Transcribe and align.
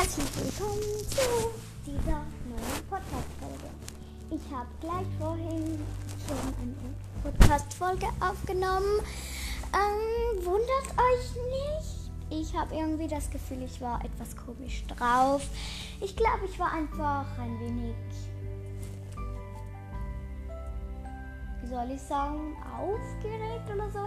Herzlich 0.00 0.28
willkommen 0.36 0.80
zu 1.10 1.50
dieser 1.84 2.22
neuen 2.46 2.86
Podcast-Folge. 2.88 3.68
Ich 4.30 4.54
habe 4.54 4.68
gleich 4.80 5.06
vorhin 5.18 5.80
schon 6.24 6.54
eine 6.62 6.94
Podcast-Folge 7.24 8.06
aufgenommen. 8.20 9.00
Ähm, 9.74 10.44
wundert 10.44 10.86
euch 10.94 11.34
nicht. 11.50 12.12
Ich 12.30 12.56
habe 12.56 12.76
irgendwie 12.76 13.08
das 13.08 13.28
Gefühl, 13.28 13.64
ich 13.64 13.80
war 13.80 14.00
etwas 14.04 14.36
komisch 14.36 14.84
drauf. 14.86 15.42
Ich 16.00 16.14
glaube, 16.14 16.44
ich 16.48 16.56
war 16.60 16.72
einfach 16.74 17.26
ein 17.36 17.58
wenig, 17.58 17.96
wie 21.60 21.66
soll 21.66 21.90
ich 21.92 22.02
sagen, 22.02 22.56
aufgeregt 22.78 23.68
oder 23.74 23.90
so. 23.90 24.06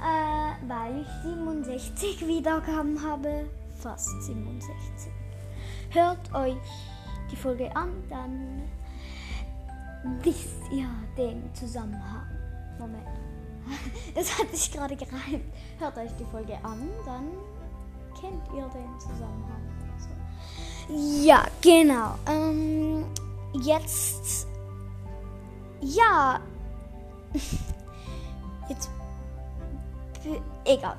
Äh, 0.00 0.68
weil 0.68 1.02
ich 1.02 1.08
67 1.22 2.26
Wiedergaben 2.26 3.02
habe 3.06 3.44
fast 3.82 4.22
67. 4.22 5.12
Hört 5.90 6.34
euch 6.34 6.56
die 7.30 7.36
Folge 7.36 7.74
an, 7.74 7.90
dann 8.08 8.62
wisst 10.22 10.62
ihr 10.72 10.88
den 11.16 11.52
Zusammenhang. 11.54 12.26
Moment. 12.78 13.06
Das 14.14 14.38
hat 14.38 14.50
sich 14.54 14.72
gerade 14.72 14.96
gereimt. 14.96 15.44
Hört 15.78 15.96
euch 15.96 16.10
die 16.18 16.24
Folge 16.24 16.54
an, 16.62 16.88
dann 17.06 17.28
kennt 18.20 18.42
ihr 18.54 18.68
den 18.68 19.00
Zusammenhang. 19.00 19.62
So. 19.98 20.94
Ja, 21.24 21.46
genau. 21.60 22.14
Ähm, 22.26 23.06
jetzt. 23.62 24.46
Ja. 25.80 26.40
Jetzt. 28.68 28.90
Egal. 30.64 30.96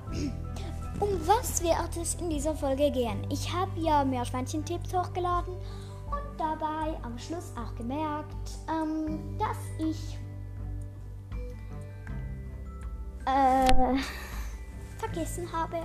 Um 0.99 1.09
was 1.27 1.62
wird 1.62 1.98
es 2.01 2.15
in 2.15 2.29
dieser 2.29 2.55
Folge 2.55 2.91
gehen? 2.91 3.26
Ich 3.29 3.51
habe 3.51 3.71
ja 3.79 4.04
Meerschweinchen-Tipps 4.05 4.93
hochgeladen 4.93 5.54
und 5.54 6.40
dabei 6.40 6.98
am 7.01 7.18
Schluss 7.18 7.51
auch 7.55 7.73
gemerkt, 7.76 8.35
ähm, 8.70 9.37
dass 9.37 9.57
ich 9.79 10.18
äh, 13.26 13.98
vergessen 14.98 15.51
habe, 15.51 15.77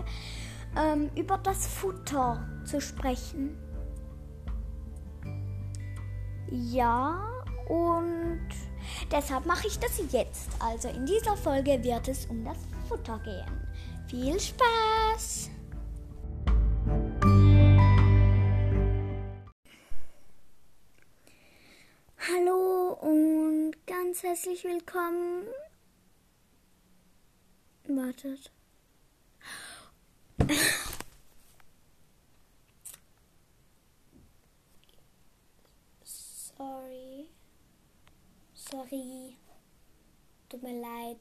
ähm, 0.77 1.11
über 1.17 1.39
das 1.39 1.67
Futter 1.67 2.47
zu 2.65 2.81
sprechen. 2.81 3.57
Ja, 6.51 7.19
und 7.69 8.49
deshalb 9.11 9.47
mache 9.47 9.67
ich 9.67 9.79
das 9.79 10.01
jetzt. 10.11 10.49
Also 10.61 10.89
in 10.89 11.07
dieser 11.07 11.37
Folge 11.37 11.83
wird 11.83 12.09
es 12.09 12.27
um 12.27 12.45
das 12.45 12.59
Futter 12.89 13.19
gehen. 13.19 13.68
Viel 14.09 14.41
Spaß! 14.41 15.51
Hallo 22.17 22.95
und 23.03 23.73
ganz 23.87 24.23
herzlich 24.23 24.65
willkommen. 24.65 25.45
Wartet. 27.87 28.51
Sorry. 36.03 37.29
Sorry. 38.55 39.37
Tut 40.49 40.63
mir 40.63 40.81
leid. 40.81 41.19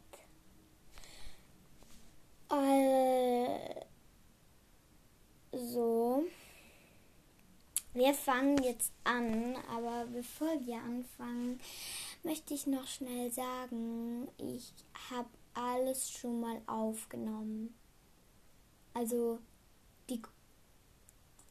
Also, 5.52 6.24
wir 8.08 8.14
fangen 8.14 8.58
jetzt 8.64 8.94
an, 9.04 9.58
aber 9.70 10.06
bevor 10.06 10.66
wir 10.66 10.78
anfangen, 10.78 11.60
möchte 12.24 12.54
ich 12.54 12.66
noch 12.66 12.88
schnell 12.88 13.30
sagen, 13.34 14.30
ich 14.38 14.72
habe 15.12 15.28
alles 15.54 16.10
schon 16.10 16.40
mal 16.40 16.62
aufgenommen. 16.68 17.76
Also 18.94 19.40
die, 20.10 20.22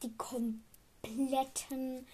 die 0.01 0.17
kompletten 0.17 2.07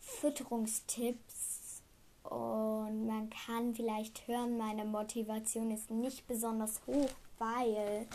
Fütterungstipps 0.00 1.80
und 2.24 3.06
man 3.06 3.30
kann 3.30 3.74
vielleicht 3.74 4.28
hören, 4.28 4.58
meine 4.58 4.84
Motivation 4.84 5.70
ist 5.70 5.90
nicht 5.90 6.26
besonders 6.26 6.82
hoch, 6.86 7.08
weil 7.38 8.06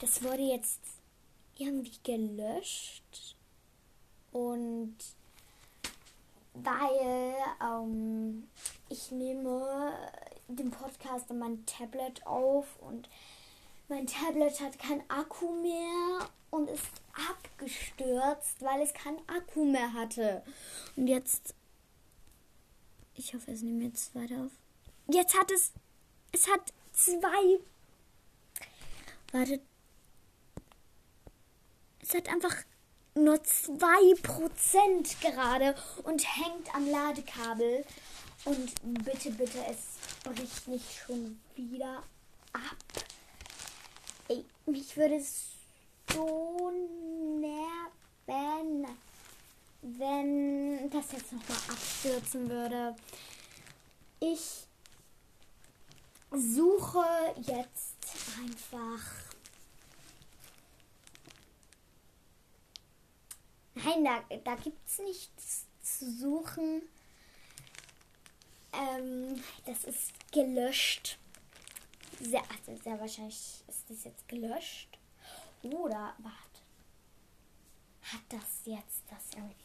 das 0.00 0.24
wurde 0.24 0.42
jetzt 0.42 0.80
irgendwie 1.56 2.00
gelöscht 2.02 3.36
und 4.32 4.96
weil 6.54 7.34
ähm, 7.62 8.48
ich 8.88 9.10
nehme 9.10 9.92
den 10.48 10.70
Podcast 10.70 11.30
an 11.30 11.38
mein 11.38 11.64
Tablet 11.66 12.26
auf 12.26 12.66
und 12.80 13.08
mein 13.88 14.06
Tablet 14.06 14.60
hat 14.60 14.78
keinen 14.78 15.08
Akku 15.08 15.50
mehr 15.62 16.28
und 16.50 16.68
ist 16.68 16.86
abgestürzt, 17.12 18.60
weil 18.60 18.82
es 18.82 18.92
keinen 18.94 19.26
Akku 19.28 19.64
mehr 19.64 19.92
hatte. 19.92 20.42
Und 20.96 21.08
jetzt, 21.08 21.54
ich 23.14 23.34
hoffe, 23.34 23.52
es 23.52 23.62
nimmt 23.62 23.82
jetzt 23.82 24.14
weiter 24.14 24.44
auf. 24.44 24.52
Jetzt 25.08 25.38
hat 25.38 25.50
es, 25.50 25.72
es 26.32 26.48
hat 26.48 26.72
zwei, 26.92 27.60
wartet, 29.32 29.62
es 32.00 32.14
hat 32.14 32.28
einfach 32.28 32.54
nur 33.14 33.34
2% 33.36 35.20
gerade 35.20 35.74
und 36.04 36.24
hängt 36.24 36.74
am 36.74 36.90
Ladekabel. 36.90 37.84
Und 38.44 38.72
bitte, 39.04 39.30
bitte, 39.30 39.58
es 39.70 39.98
bricht 40.24 40.66
nicht 40.68 40.98
schon 41.06 41.40
wieder 41.54 42.02
ab. 42.52 43.04
Ey, 44.28 44.44
mich 44.66 44.96
würde 44.96 45.16
es 45.16 45.50
so 46.12 46.72
nerven, 47.40 48.86
wenn 49.82 50.90
das 50.90 51.12
jetzt 51.12 51.32
nochmal 51.32 51.58
abstürzen 51.70 52.48
würde. 52.48 52.96
Ich 54.20 54.66
suche 56.30 57.04
jetzt 57.36 57.96
einfach 58.42 59.31
Nein, 63.74 64.04
da, 64.04 64.22
da 64.44 64.54
gibt 64.56 64.86
es 64.86 64.98
nichts 64.98 65.66
zu 65.82 66.10
suchen. 66.10 66.82
Ähm, 68.72 69.42
das 69.66 69.84
ist 69.84 70.12
gelöscht. 70.32 71.18
Sehr, 72.20 72.42
also 72.50 72.80
sehr 72.82 73.00
wahrscheinlich 73.00 73.64
ist 73.66 73.88
das 73.88 74.04
jetzt 74.04 74.28
gelöscht. 74.28 74.98
Oder, 75.62 76.14
warte. 76.18 76.38
Hat 78.02 78.22
das 78.28 78.62
jetzt 78.64 79.02
das 79.08 79.22
irgendwie 79.34 79.61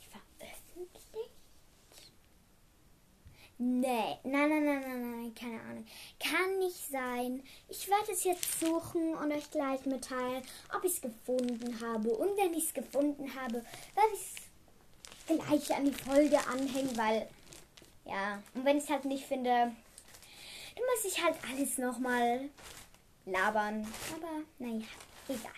Nee, 3.59 4.19
nein, 4.23 4.49
nein, 4.49 4.65
nein, 4.65 4.81
nein, 4.81 5.11
nein, 5.11 5.33
keine 5.33 5.59
Ahnung. 5.61 5.87
Kann 6.19 6.59
nicht 6.59 6.91
sein. 6.91 7.43
Ich 7.69 7.87
werde 7.87 8.11
es 8.11 8.23
jetzt 8.23 8.59
suchen 8.59 9.15
und 9.15 9.31
euch 9.31 9.49
gleich 9.49 9.83
mitteilen, 9.87 10.43
ob 10.75 10.83
ich 10.83 10.93
es 10.93 11.01
gefunden 11.01 11.81
habe. 11.81 12.09
Und 12.09 12.37
wenn 12.37 12.53
ich 12.53 12.65
es 12.65 12.73
gefunden 12.75 13.33
habe, 13.33 13.65
werde 13.95 14.13
ich 14.13 14.19
es 14.19 15.35
gleich 15.67 15.75
an 15.75 15.85
die 15.85 15.91
Folge 15.91 16.37
anhängen, 16.47 16.95
weil, 16.95 17.27
ja, 18.05 18.43
und 18.53 18.63
wenn 18.63 18.77
ich 18.77 18.83
es 18.83 18.89
halt 18.91 19.05
nicht 19.05 19.25
finde, 19.25 19.49
dann 19.49 19.73
muss 20.93 21.11
ich 21.11 21.23
halt 21.23 21.37
alles 21.51 21.79
nochmal 21.79 22.49
labern. 23.25 23.91
Aber, 24.15 24.43
naja, 24.59 24.85
egal. 25.27 25.51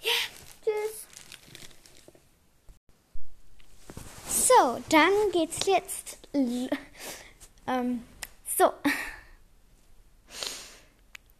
Ja, 0.00 0.12
tschüss. 0.62 1.08
So, 4.28 4.80
dann 4.88 5.12
geht's 5.32 5.66
jetzt 5.66 6.17
ähm, 7.66 8.02
so. 8.56 8.72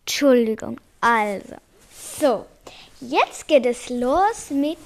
Entschuldigung. 0.01 0.81
Also. 1.01 1.57
So. 2.21 2.47
Jetzt 3.01 3.47
geht 3.47 3.65
es 3.65 3.89
los 3.91 4.51
mit 4.51 4.79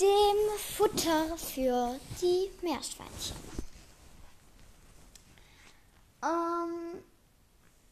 dem 0.00 0.58
Futter 0.76 1.36
für 1.36 1.98
die 2.20 2.50
Meerschweinchen. 2.62 3.36
Ähm, 6.22 7.02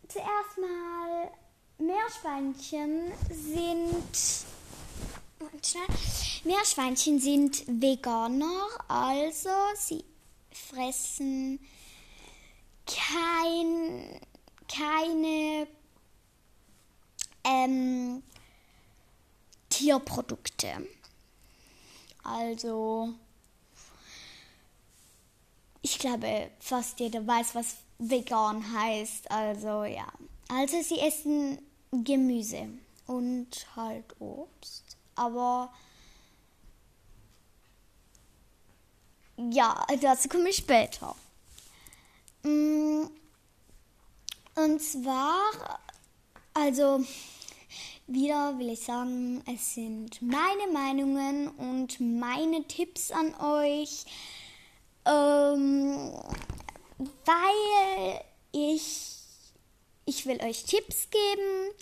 zuerst 0.09 0.59
mal, 0.59 1.31
Meerschweinchen 1.79 3.13
sind 3.31 4.47
Meerschweinchen 6.45 7.19
sind 7.19 7.65
Veganer, 7.67 8.69
also 8.89 9.51
sie 9.77 10.05
fressen 10.55 11.61
kein, 12.87 14.21
keine 14.69 15.67
ähm, 17.45 18.23
Tierprodukte. 19.69 20.87
Also, 22.23 23.13
ich 25.83 25.99
glaube, 25.99 26.51
fast 26.59 26.99
jeder 27.01 27.27
weiß, 27.27 27.55
was 27.55 27.77
vegan 27.99 28.73
heißt. 28.73 29.31
Also, 29.31 29.85
ja. 29.85 30.07
Also, 30.49 30.81
sie 30.83 30.99
essen 31.01 31.59
Gemüse 31.91 32.69
und 33.07 33.49
halt 33.77 34.21
Obst. 34.21 34.97
Aber 35.17 35.73
ja, 39.37 39.87
dazu 40.01 40.29
komme 40.29 40.51
ich 40.51 40.57
später. 40.57 41.15
Mm, 42.43 43.05
und 44.55 44.81
zwar, 44.81 45.81
also 46.53 47.05
wieder 48.07 48.59
will 48.59 48.71
ich 48.71 48.81
sagen, 48.81 49.43
es 49.53 49.75
sind 49.75 50.21
meine 50.21 50.67
Meinungen 50.73 51.49
und 51.49 51.99
meine 52.01 52.65
Tipps 52.65 53.11
an 53.11 53.35
euch, 53.41 54.05
ähm, 55.07 56.13
weil 56.99 58.21
ich, 58.53 59.17
ich 60.05 60.27
will 60.27 60.41
euch 60.43 60.65
Tipps 60.65 61.09
geben 61.11 61.75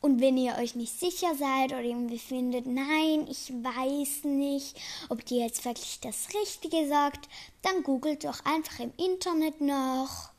und 0.00 0.20
wenn 0.20 0.36
ihr 0.36 0.56
euch 0.56 0.74
nicht 0.76 0.98
sicher 0.98 1.34
seid 1.34 1.72
oder 1.72 1.82
irgendwie 1.82 2.18
findet, 2.18 2.66
nein, 2.66 3.26
ich 3.28 3.50
weiß 3.50 4.24
nicht, 4.24 4.76
ob 5.08 5.24
die 5.24 5.38
jetzt 5.38 5.64
wirklich 5.64 5.98
das 6.00 6.28
Richtige 6.40 6.86
sagt, 6.88 7.28
dann 7.62 7.82
googelt 7.82 8.24
doch 8.24 8.44
einfach 8.44 8.78
im 8.78 8.92
Internet 8.96 9.60
nach 9.60 10.30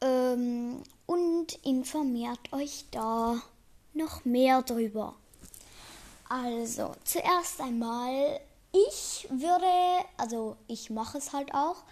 ähm, 0.00 0.82
und 1.06 1.52
informiert 1.64 2.52
euch 2.52 2.86
da 2.90 3.42
noch 3.92 4.24
mehr 4.24 4.62
drüber. 4.62 5.14
Also, 6.28 6.94
zuerst 7.04 7.60
einmal, 7.60 8.40
ich 8.72 9.26
würde, 9.30 10.06
also 10.16 10.56
ich 10.66 10.88
mache 10.88 11.18
es 11.18 11.32
halt 11.32 11.52
auch, 11.52 11.82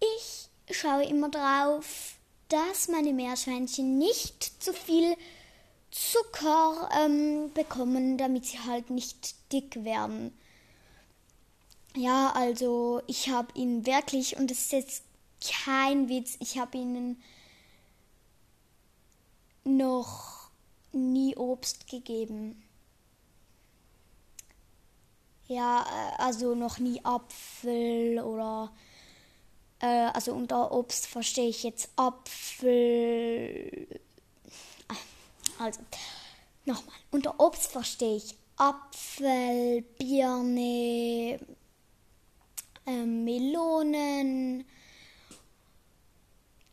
ich 0.00 0.48
schaue 0.70 1.04
immer 1.04 1.28
drauf, 1.28 2.17
dass 2.48 2.88
meine 2.88 3.12
Meerschweinchen 3.12 3.98
nicht 3.98 4.62
zu 4.62 4.72
viel 4.72 5.16
Zucker 5.90 6.88
ähm, 7.04 7.50
bekommen, 7.54 8.18
damit 8.18 8.46
sie 8.46 8.58
halt 8.60 8.90
nicht 8.90 9.34
dick 9.52 9.84
werden. 9.84 10.32
Ja, 11.96 12.32
also 12.34 13.02
ich 13.06 13.30
habe 13.30 13.48
ihnen 13.54 13.86
wirklich, 13.86 14.36
und 14.36 14.50
das 14.50 14.58
ist 14.58 14.72
jetzt 14.72 15.02
kein 15.64 16.08
Witz, 16.08 16.36
ich 16.40 16.58
habe 16.58 16.76
ihnen 16.76 17.22
noch 19.64 20.50
nie 20.92 21.36
Obst 21.36 21.88
gegeben. 21.88 22.62
Ja, 25.46 25.82
äh, 25.82 26.22
also 26.22 26.54
noch 26.54 26.78
nie 26.78 27.04
Apfel 27.04 28.20
oder 28.20 28.70
äh, 29.80 29.86
also 29.86 30.32
unter 30.32 30.72
Obst 30.72 31.06
verstehe 31.06 31.48
ich 31.48 31.62
jetzt 31.62 31.90
Apfel. 31.96 34.00
Also, 35.58 35.80
nochmal. 36.64 36.94
Unter 37.10 37.38
Obst 37.40 37.72
verstehe 37.72 38.16
ich 38.16 38.36
Apfel, 38.56 39.82
Birne, 39.98 41.38
äh, 42.86 43.06
Melonen. 43.06 44.64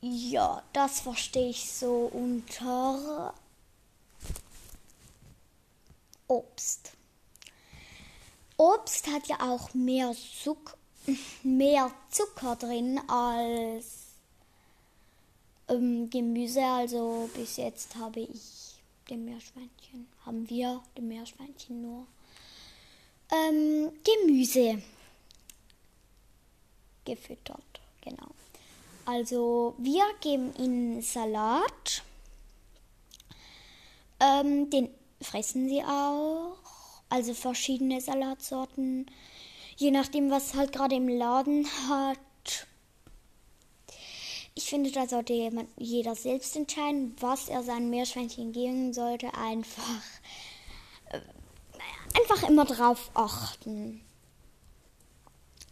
Ja, 0.02 0.64
das 0.74 1.00
verstehe 1.00 1.50
ich 1.50 1.72
so 1.72 2.10
unter 2.14 3.34
Obst. 6.28 6.92
Obst 8.58 9.08
hat 9.08 9.28
ja 9.28 9.40
auch 9.42 9.74
mehr 9.74 10.16
Zucker 10.44 10.76
mehr 11.44 11.92
Zucker 12.10 12.56
drin 12.56 13.00
als 13.08 14.06
ähm, 15.68 16.10
Gemüse. 16.10 16.64
Also 16.64 17.30
bis 17.36 17.58
jetzt 17.58 17.96
habe 17.96 18.22
ich 18.22 18.76
dem 19.10 19.26
Meerschweinchen, 19.26 20.08
haben 20.26 20.50
wir 20.50 20.82
dem 20.98 21.08
Meerschweinchen 21.08 21.82
nur 21.82 22.08
ähm, 23.32 23.92
Gemüse 24.04 24.82
gefüttert. 27.06 27.62
Genau. 28.02 28.28
Also 29.06 29.76
wir 29.78 30.04
geben 30.22 30.54
ihnen 30.58 31.02
Salat. 31.02 32.04
Ähm, 34.20 34.70
den 34.70 34.90
fressen 35.22 35.70
sie 35.70 35.84
auch. 35.84 36.58
Also 37.10 37.34
verschiedene 37.34 38.02
Salatsorten 38.02 39.06
je 39.78 39.92
nachdem, 39.92 40.30
was 40.30 40.54
halt 40.54 40.72
gerade 40.72 40.96
im 40.96 41.08
Laden 41.08 41.66
hat. 41.90 42.68
Ich 44.54 44.70
finde, 44.70 44.92
da 44.92 45.08
sollte 45.08 45.34
jemand, 45.34 45.70
jeder 45.78 46.16
selbst 46.16 46.56
entscheiden, 46.56 47.16
was 47.20 47.50
er 47.50 47.62
seinem 47.62 47.90
Meerschweinchen 47.90 48.54
geben 48.54 48.94
sollte. 48.94 49.34
Einfach, 49.34 50.02
äh, 51.12 51.20
einfach 52.18 52.48
immer 52.48 52.64
drauf 52.64 53.12
achten, 53.14 54.02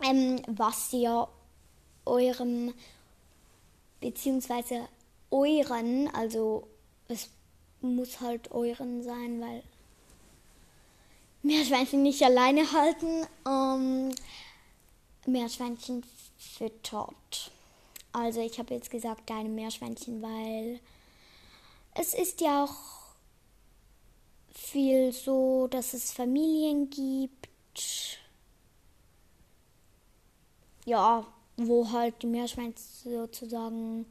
ähm, 0.03 0.41
was 0.47 0.91
ihr 0.91 1.29
eurem, 2.05 2.73
beziehungsweise 4.01 4.89
euren, 5.31 6.13
also 6.13 6.67
es 7.07 7.29
muss 7.79 8.19
halt 8.19 8.51
euren 8.51 9.01
sein, 9.01 9.39
weil 9.39 9.63
Meerschweinchen 11.43 12.03
nicht 12.03 12.23
alleine 12.23 12.71
halten. 12.71 13.27
Ähm, 13.47 14.15
Meerschweinchen 15.25 16.03
füttert. 16.37 17.51
Also 18.11 18.41
ich 18.41 18.59
habe 18.59 18.73
jetzt 18.73 18.89
gesagt 18.89 19.29
deine 19.29 19.49
Meerschweinchen, 19.49 20.21
weil 20.21 20.79
es 21.95 22.13
ist 22.13 22.41
ja 22.41 22.63
auch 22.63 22.75
viel 24.51 25.11
so, 25.11 25.67
dass 25.67 25.93
es 25.93 26.11
Familien 26.11 26.89
gibt. 26.89 28.19
Ja, 30.85 31.25
wo 31.57 31.91
halt 31.91 32.21
die 32.21 32.27
Meerschweinchen 32.27 32.75
sozusagen 33.03 34.05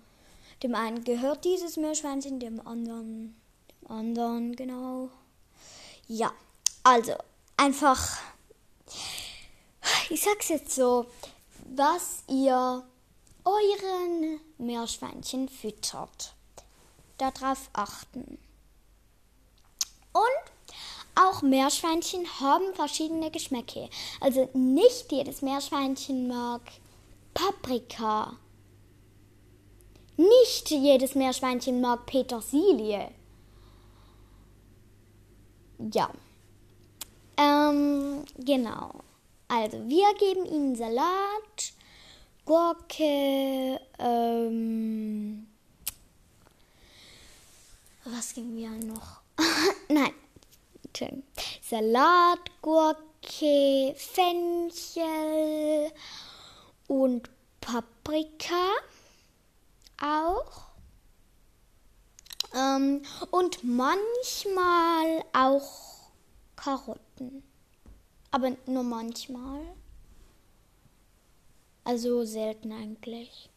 dem 0.62 0.75
einen 0.75 1.05
gehört 1.05 1.44
dieses 1.44 1.76
Meerschweinchen, 1.76 2.38
dem 2.38 2.64
anderen, 2.67 3.34
dem 3.70 3.91
anderen, 3.91 4.56
genau. 4.56 5.10
Ja, 6.06 6.32
also, 6.82 7.15
einfach, 7.56 8.19
ich 10.10 10.22
sag's 10.22 10.48
jetzt 10.48 10.74
so, 10.74 11.06
was 11.74 12.24
ihr 12.29 12.84
euren 13.44 14.41
Meerschweinchen 14.58 15.48
füttert. 15.48 16.34
Darauf 17.19 17.70
achten. 17.72 18.39
Und 20.12 20.53
auch 21.15 21.43
Meerschweinchen 21.43 22.27
haben 22.41 22.74
verschiedene 22.74 23.31
Geschmäcke. 23.31 23.89
Also 24.20 24.48
nicht 24.55 25.12
jedes 25.12 25.43
Meerschweinchen 25.43 26.29
mag 26.29 26.62
Paprika. 27.34 28.36
Nicht 30.17 30.70
jedes 30.70 31.15
Meerschweinchen 31.15 31.81
mag 31.81 32.06
Petersilie. 32.06 33.10
Ja. 35.93 36.10
Ähm, 37.43 38.25
genau. 38.39 38.93
Also, 39.49 39.89
wir 39.89 40.15
geben 40.15 40.46
ihnen 40.46 40.77
Salat, 40.77 41.72
Gurke, 42.44 43.81
ähm, 43.99 45.49
was 48.05 48.34
geben 48.34 48.56
wir 48.56 48.70
noch? 48.70 49.20
Nein, 49.89 50.15
Salat, 51.69 52.39
Gurke, 52.61 53.94
Fenchel 53.96 55.91
und 56.87 57.29
Paprika 57.61 58.70
auch. 60.01 60.63
Ähm, 62.55 63.03
und 63.31 63.65
manchmal 63.65 65.25
auch 65.32 65.92
Karotten. 66.63 67.43
Aber 68.31 68.57
nur 68.67 68.85
manchmal. 68.85 69.63
Also 71.85 72.25
selten 72.25 72.73
eigentlich. 72.73 73.51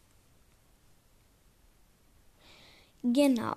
Genau. 3.03 3.53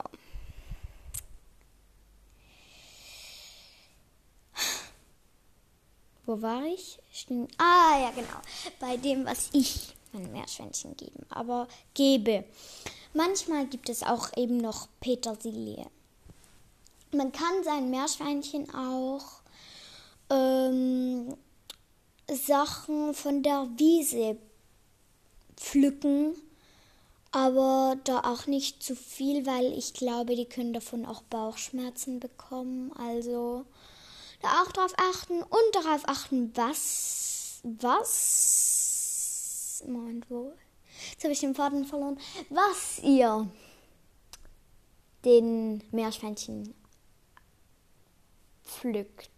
Wo 6.26 6.42
war 6.42 6.62
ich? 6.64 6.98
Ah, 7.56 7.98
ja, 8.02 8.10
genau. 8.10 8.28
Bei 8.78 8.98
dem, 8.98 9.24
was 9.24 9.48
ich 9.54 9.94
meinem 10.12 10.30
Meerschweinchen 10.32 10.94
geben, 10.94 11.24
aber 11.30 11.66
gebe. 11.94 12.44
Manchmal 13.14 13.66
gibt 13.66 13.88
es 13.88 14.02
auch 14.02 14.36
eben 14.36 14.58
noch 14.58 14.88
Petersilie. 15.00 15.86
Man 17.12 17.32
kann 17.32 17.64
sein 17.64 17.88
Meerschweinchen 17.88 18.68
auch 18.74 19.37
ähm, 20.30 21.34
Sachen 22.30 23.14
von 23.14 23.42
der 23.42 23.68
Wiese 23.76 24.36
pflücken, 25.56 26.34
aber 27.32 27.96
da 28.04 28.20
auch 28.20 28.46
nicht 28.46 28.82
zu 28.82 28.94
viel, 28.96 29.46
weil 29.46 29.72
ich 29.76 29.94
glaube, 29.94 30.36
die 30.36 30.46
können 30.46 30.72
davon 30.72 31.04
auch 31.04 31.22
Bauchschmerzen 31.22 32.20
bekommen. 32.20 32.92
Also 32.92 33.64
da 34.40 34.62
auch 34.62 34.72
drauf 34.72 34.92
achten 34.96 35.42
und 35.42 35.74
darauf 35.74 36.08
achten, 36.08 36.52
was, 36.54 37.60
was, 37.64 38.88
Moment, 39.86 40.30
wo? 40.30 40.52
Jetzt 41.10 41.24
habe 41.24 41.32
ich 41.32 41.40
den 41.40 41.54
Faden 41.54 41.84
verloren. 41.84 42.18
Was 42.50 42.98
ihr 43.02 43.48
den 45.24 45.82
Meerschweinchen 45.90 46.74
pflückt. 48.64 49.30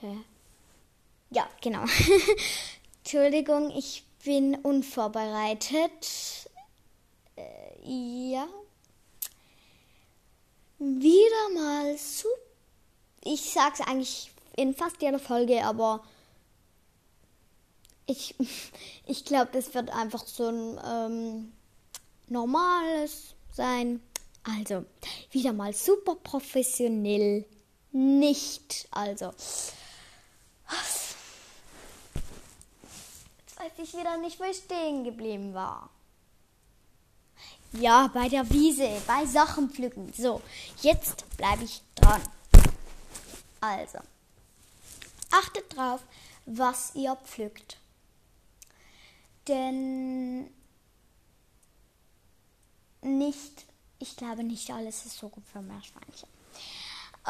Hä? 0.00 0.16
Ja, 1.30 1.48
genau. 1.60 1.84
Entschuldigung, 2.98 3.70
ich 3.70 4.04
bin 4.24 4.54
unvorbereitet. 4.56 6.48
Äh, 7.36 8.30
ja. 8.30 8.48
Wieder 10.78 11.48
mal 11.54 11.96
super. 11.98 12.34
Ich 13.22 13.50
sag's 13.50 13.82
eigentlich 13.82 14.30
in 14.56 14.74
fast 14.74 15.02
jeder 15.02 15.18
Folge, 15.18 15.62
aber 15.64 16.02
ich, 18.06 18.34
ich 19.06 19.24
glaube, 19.24 19.50
das 19.52 19.74
wird 19.74 19.90
einfach 19.90 20.26
so 20.26 20.48
ein 20.48 20.80
ähm, 20.84 21.52
normales 22.28 23.34
sein. 23.52 24.00
Also, 24.42 24.86
wieder 25.30 25.52
mal 25.52 25.74
super 25.74 26.14
professionell. 26.16 27.44
Nicht. 27.92 28.88
Also. 28.90 29.32
Jetzt 33.46 33.58
weiß 33.58 33.72
ich 33.78 33.94
wieder 33.94 34.16
nicht, 34.18 34.38
wo 34.40 34.44
ich 34.44 34.56
stehen 34.56 35.04
geblieben 35.04 35.54
war. 35.54 35.90
Ja, 37.72 38.10
bei 38.12 38.28
der 38.28 38.48
Wiese, 38.50 38.88
bei 39.06 39.24
Sachen 39.26 39.70
pflücken. 39.70 40.12
So, 40.12 40.42
jetzt 40.82 41.24
bleibe 41.36 41.64
ich 41.64 41.82
dran. 41.94 42.22
Also, 43.60 43.98
achtet 45.30 45.76
drauf, 45.76 46.00
was 46.46 46.94
ihr 46.94 47.14
pflückt. 47.16 47.76
Denn 49.46 50.50
nicht, 53.02 53.66
ich 53.98 54.16
glaube 54.16 54.44
nicht 54.44 54.70
alles 54.70 55.06
ist 55.06 55.18
so 55.18 55.28
gut 55.28 55.44
für 55.46 55.62
Meerschweinchen. 55.62 56.28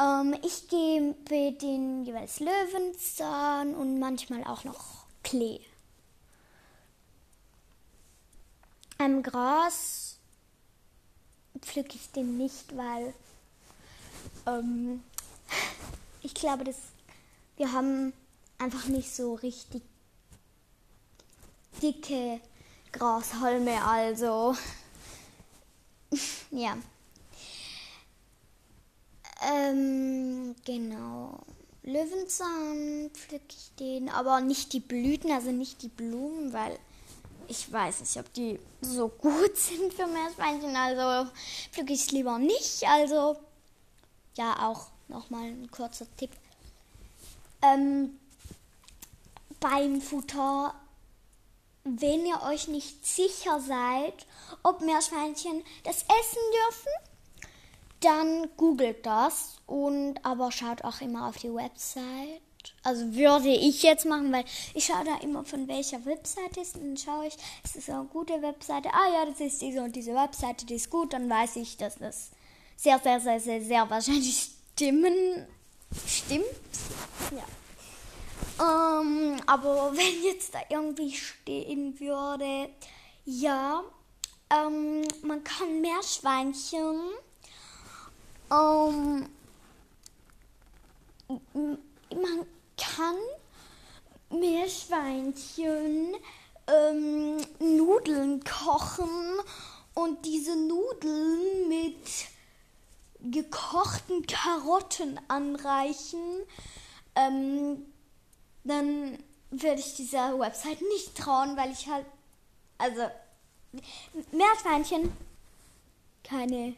Ähm, 0.00 0.34
ich 0.42 0.68
gebe 0.68 1.52
den 1.52 2.04
jeweils 2.04 2.40
Löwenzahn 2.40 3.74
und 3.74 3.98
manchmal 3.98 4.44
auch 4.44 4.64
noch 4.64 5.04
Klee. 5.22 5.60
Am 8.96 9.22
Gras 9.22 10.18
pflücke 11.60 11.96
ich 11.96 12.10
den 12.12 12.38
nicht, 12.38 12.74
weil 12.76 13.12
ähm, 14.46 15.02
ich 16.22 16.32
glaube, 16.32 16.64
dass 16.64 16.78
wir 17.56 17.72
haben 17.72 18.14
einfach 18.58 18.86
nicht 18.86 19.14
so 19.14 19.34
richtig 19.34 19.82
dicke 21.82 22.40
Grashalme, 22.92 23.84
also 23.84 24.56
ja. 26.50 26.76
Ähm, 29.42 30.54
genau. 30.64 31.40
Löwenzahn 31.82 33.10
pflücke 33.14 33.44
ich 33.48 33.74
den, 33.78 34.08
aber 34.10 34.40
nicht 34.40 34.72
die 34.72 34.80
Blüten, 34.80 35.30
also 35.30 35.50
nicht 35.50 35.82
die 35.82 35.88
Blumen, 35.88 36.52
weil 36.52 36.78
ich 37.48 37.72
weiß 37.72 38.00
nicht, 38.00 38.16
ob 38.18 38.32
die 38.34 38.60
so 38.80 39.08
gut 39.08 39.56
sind 39.56 39.92
für 39.92 40.06
Meerschweinchen, 40.06 40.76
also 40.76 41.30
pflücke 41.72 41.92
ich 41.92 42.02
es 42.02 42.10
lieber 42.12 42.38
nicht. 42.38 42.86
Also, 42.86 43.36
ja, 44.36 44.68
auch 44.68 44.86
nochmal 45.08 45.44
ein 45.44 45.70
kurzer 45.70 46.06
Tipp. 46.16 46.30
Ähm, 47.62 48.18
beim 49.58 50.00
Futter, 50.00 50.74
wenn 51.84 52.24
ihr 52.24 52.42
euch 52.42 52.68
nicht 52.68 53.06
sicher 53.06 53.60
seid, 53.60 54.26
ob 54.62 54.80
Meerschweinchen 54.80 55.62
das 55.84 56.02
essen 56.02 56.42
dürfen, 56.52 57.09
dann 58.00 58.48
googelt 58.56 59.04
das 59.04 59.58
und 59.66 60.16
aber 60.24 60.50
schaut 60.52 60.84
auch 60.84 61.00
immer 61.00 61.28
auf 61.28 61.36
die 61.36 61.52
Website. 61.52 62.40
Also 62.82 63.14
würde 63.14 63.48
ich 63.48 63.82
jetzt 63.82 64.04
machen, 64.04 64.32
weil 64.32 64.44
ich 64.74 64.86
schaue 64.86 65.04
da 65.04 65.16
immer 65.22 65.44
von 65.44 65.66
welcher 65.68 66.04
Webseite 66.04 66.60
ist 66.60 66.76
und 66.76 66.82
dann 66.82 66.96
schaue 66.96 67.26
ich, 67.26 67.34
ist 67.64 67.76
das 67.76 67.88
eine 67.88 68.04
gute 68.04 68.42
Webseite? 68.42 68.90
Ah 68.92 69.12
ja, 69.14 69.26
das 69.26 69.40
ist 69.40 69.62
diese 69.62 69.82
und 69.82 69.96
diese 69.96 70.14
Webseite, 70.14 70.66
die 70.66 70.74
ist 70.74 70.90
gut, 70.90 71.12
dann 71.12 71.28
weiß 71.28 71.56
ich, 71.56 71.76
dass 71.76 71.96
das 71.98 72.30
sehr, 72.76 72.98
sehr, 72.98 73.20
sehr, 73.20 73.40
sehr, 73.40 73.62
sehr 73.62 73.88
wahrscheinlich 73.88 74.50
stimmen 74.74 75.46
stimmt. 76.06 76.44
Ja. 77.30 79.00
Ähm, 79.00 79.36
aber 79.46 79.92
wenn 79.92 80.22
jetzt 80.24 80.54
da 80.54 80.60
irgendwie 80.68 81.12
stehen 81.12 81.98
würde, 81.98 82.70
ja, 83.24 83.82
ähm, 84.50 85.02
man 85.22 85.44
kann 85.44 85.80
Meerschweinchen 85.80 87.00
ähm, 88.50 89.28
man 92.10 92.46
kann 92.76 93.16
Meerschweinchen 94.30 96.14
ähm, 96.66 97.36
Nudeln 97.58 98.42
kochen 98.44 99.40
und 99.94 100.24
diese 100.24 100.56
Nudeln 100.56 101.68
mit 101.68 102.06
gekochten 103.20 104.26
Karotten 104.26 105.20
anreichen. 105.28 106.42
Ähm, 107.14 107.86
dann 108.64 109.18
werde 109.50 109.80
ich 109.80 109.94
dieser 109.94 110.38
Website 110.38 110.80
nicht 110.80 111.16
trauen, 111.16 111.56
weil 111.56 111.72
ich 111.72 111.88
halt, 111.88 112.06
also 112.78 113.02
Meerschweinchen, 114.32 115.12
keine 116.24 116.74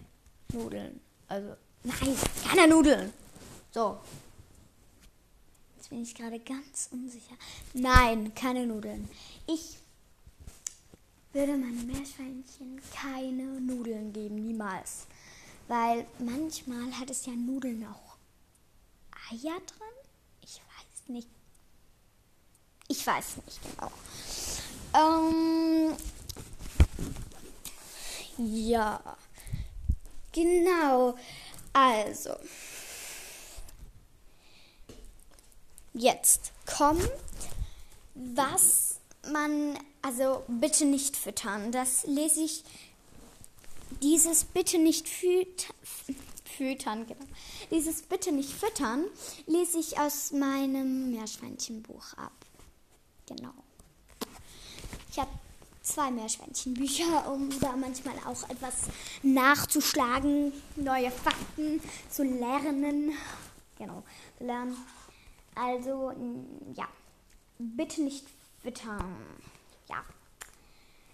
Nudeln. 0.53 1.01
Also, 1.29 1.57
nein, 1.85 2.17
keine 2.49 2.69
Nudeln. 2.69 3.13
So. 3.71 3.99
Jetzt 5.77 5.91
bin 5.91 6.03
ich 6.03 6.15
gerade 6.15 6.39
ganz 6.41 6.89
unsicher. 6.93 7.35
Nein, 7.75 8.35
keine 8.35 8.67
Nudeln. 8.67 9.09
Ich 9.47 9.79
würde 11.33 11.53
meinem 11.53 11.87
Meerschweinchen 11.87 12.81
keine 12.95 13.61
Nudeln 13.61 14.13
geben, 14.13 14.37
niemals. 14.37 15.07
Weil 15.69 16.07
manchmal 16.19 16.99
hat 16.99 17.11
es 17.11 17.27
ja 17.27 17.33
Nudeln 17.33 17.87
auch 17.87 18.17
Eier 19.31 19.59
drin. 19.61 19.97
Ich 20.43 20.57
weiß 20.61 21.09
nicht. 21.09 21.29
Ich 22.89 23.07
weiß 23.07 23.37
nicht 23.47 23.61
genau. 23.63 23.91
Ähm, 24.95 25.97
ja. 28.37 29.17
Genau. 30.33 31.17
Also. 31.73 32.37
Jetzt 35.95 36.53
kommt, 36.67 37.11
was 38.15 38.99
man, 39.31 39.79
also 40.01 40.43
bitte 40.49 40.85
nicht 40.85 41.17
füttern. 41.17 41.73
Das 41.73 42.05
lese 42.07 42.43
ich, 42.43 42.65
dieses 44.03 44.45
bitte 44.45 44.79
nicht 44.79 45.09
füttern, 45.09 45.75
füttern, 46.45 47.07
genau. 47.07 47.25
Dieses 47.71 48.03
bitte 48.03 48.33
nicht 48.33 48.51
füttern 48.51 49.05
lese 49.47 49.79
ich 49.79 49.99
aus 49.99 50.33
meinem 50.33 51.11
Meerschweinchenbuch 51.11 52.15
ab. 52.15 52.33
Genau. 53.27 53.53
Ich 55.11 55.19
habe 55.19 55.31
zwei 55.83 56.11
Meerschweinchenbücher, 56.11 57.31
um 57.31 57.49
da 57.61 57.77
manchmal 57.77 58.15
auch 58.27 58.49
etwas 58.49 58.75
nachzuschlagen, 59.23 60.53
neue 60.77 61.11
Fakten 61.11 61.81
zu 62.09 62.23
lernen. 62.23 63.13
Genau, 63.79 64.03
lernen. 64.39 64.77
Also, 65.55 66.13
ja, 66.75 66.89
bitte 67.59 68.03
nicht 68.03 68.25
wittern. 68.63 69.17
Ja, 69.89 70.03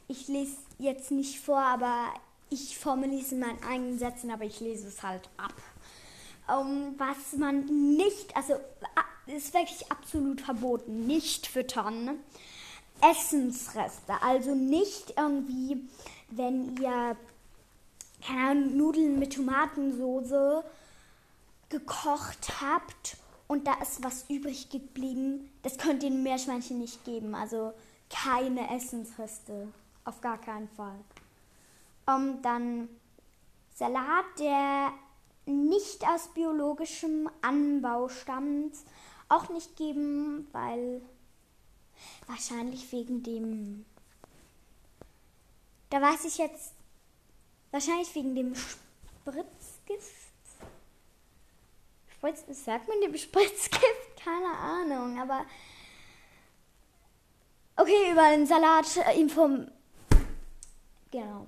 ich 0.06 0.28
lese 0.28 0.56
jetzt 0.78 1.10
nicht 1.10 1.40
vor, 1.40 1.60
aber 1.60 2.12
ich 2.50 2.78
formuliere 2.78 3.22
es 3.22 3.32
in 3.32 3.40
meinen 3.40 3.62
eigenen 3.62 3.98
Sätzen, 3.98 4.30
aber 4.30 4.44
ich 4.44 4.60
lese 4.60 4.88
es 4.88 5.02
halt 5.02 5.28
ab. 5.37 5.54
Um, 6.46 6.94
was 6.96 7.38
man 7.38 7.66
nicht, 7.96 8.34
also 8.34 8.54
ist 9.26 9.52
wirklich 9.52 9.90
absolut 9.90 10.40
verboten, 10.40 11.06
nicht 11.06 11.46
füttern. 11.46 12.18
Essensreste. 13.00 14.21
Also 14.23 14.55
nicht 14.55 15.14
irgendwie, 15.17 15.88
wenn 16.31 16.76
ihr 16.76 17.17
keine 18.26 18.50
Ahnung, 18.50 18.76
Nudeln 18.76 19.19
mit 19.19 19.35
Tomatensoße 19.35 20.64
gekocht 21.69 22.61
habt 22.61 23.17
und 23.47 23.67
da 23.67 23.75
ist 23.75 24.02
was 24.02 24.28
übrig 24.28 24.71
geblieben. 24.71 25.50
Das 25.62 25.78
könnt 25.78 26.02
ihr 26.02 26.11
Meerschweinchen 26.11 26.78
nicht 26.78 27.05
geben. 27.05 27.35
Also 27.35 27.73
keine 28.11 28.75
Essensreste. 28.75 29.69
Auf 30.05 30.21
gar 30.21 30.38
keinen 30.38 30.69
Fall. 30.69 30.99
Um, 32.07 32.40
dann 32.43 32.88
Salat, 33.75 34.25
der 34.38 34.93
nicht 35.47 36.07
aus 36.07 36.28
biologischem 36.28 37.28
Anbau 37.43 38.09
stammt. 38.09 38.75
Auch 39.28 39.50
nicht 39.50 39.76
geben, 39.76 40.49
weil 40.52 41.02
wahrscheinlich 42.26 42.90
wegen 42.93 43.23
dem. 43.23 43.85
Da 45.90 46.00
weiß 46.00 46.25
ich 46.25 46.38
jetzt. 46.38 46.75
Wahrscheinlich 47.71 48.14
wegen 48.14 48.35
dem 48.35 48.55
Spritzgift. 48.55 50.28
Spritz, 52.09 52.64
sagt 52.64 52.88
man 52.88 53.00
dem 53.00 53.17
Spritzgift? 53.17 54.17
Keine 54.23 54.57
Ahnung, 54.57 55.21
aber. 55.21 55.45
Okay, 57.76 58.11
über 58.11 58.31
den 58.31 58.47
Salat 58.47 58.97
äh, 58.97 59.21
inform. 59.21 59.71
Genau. 61.11 61.47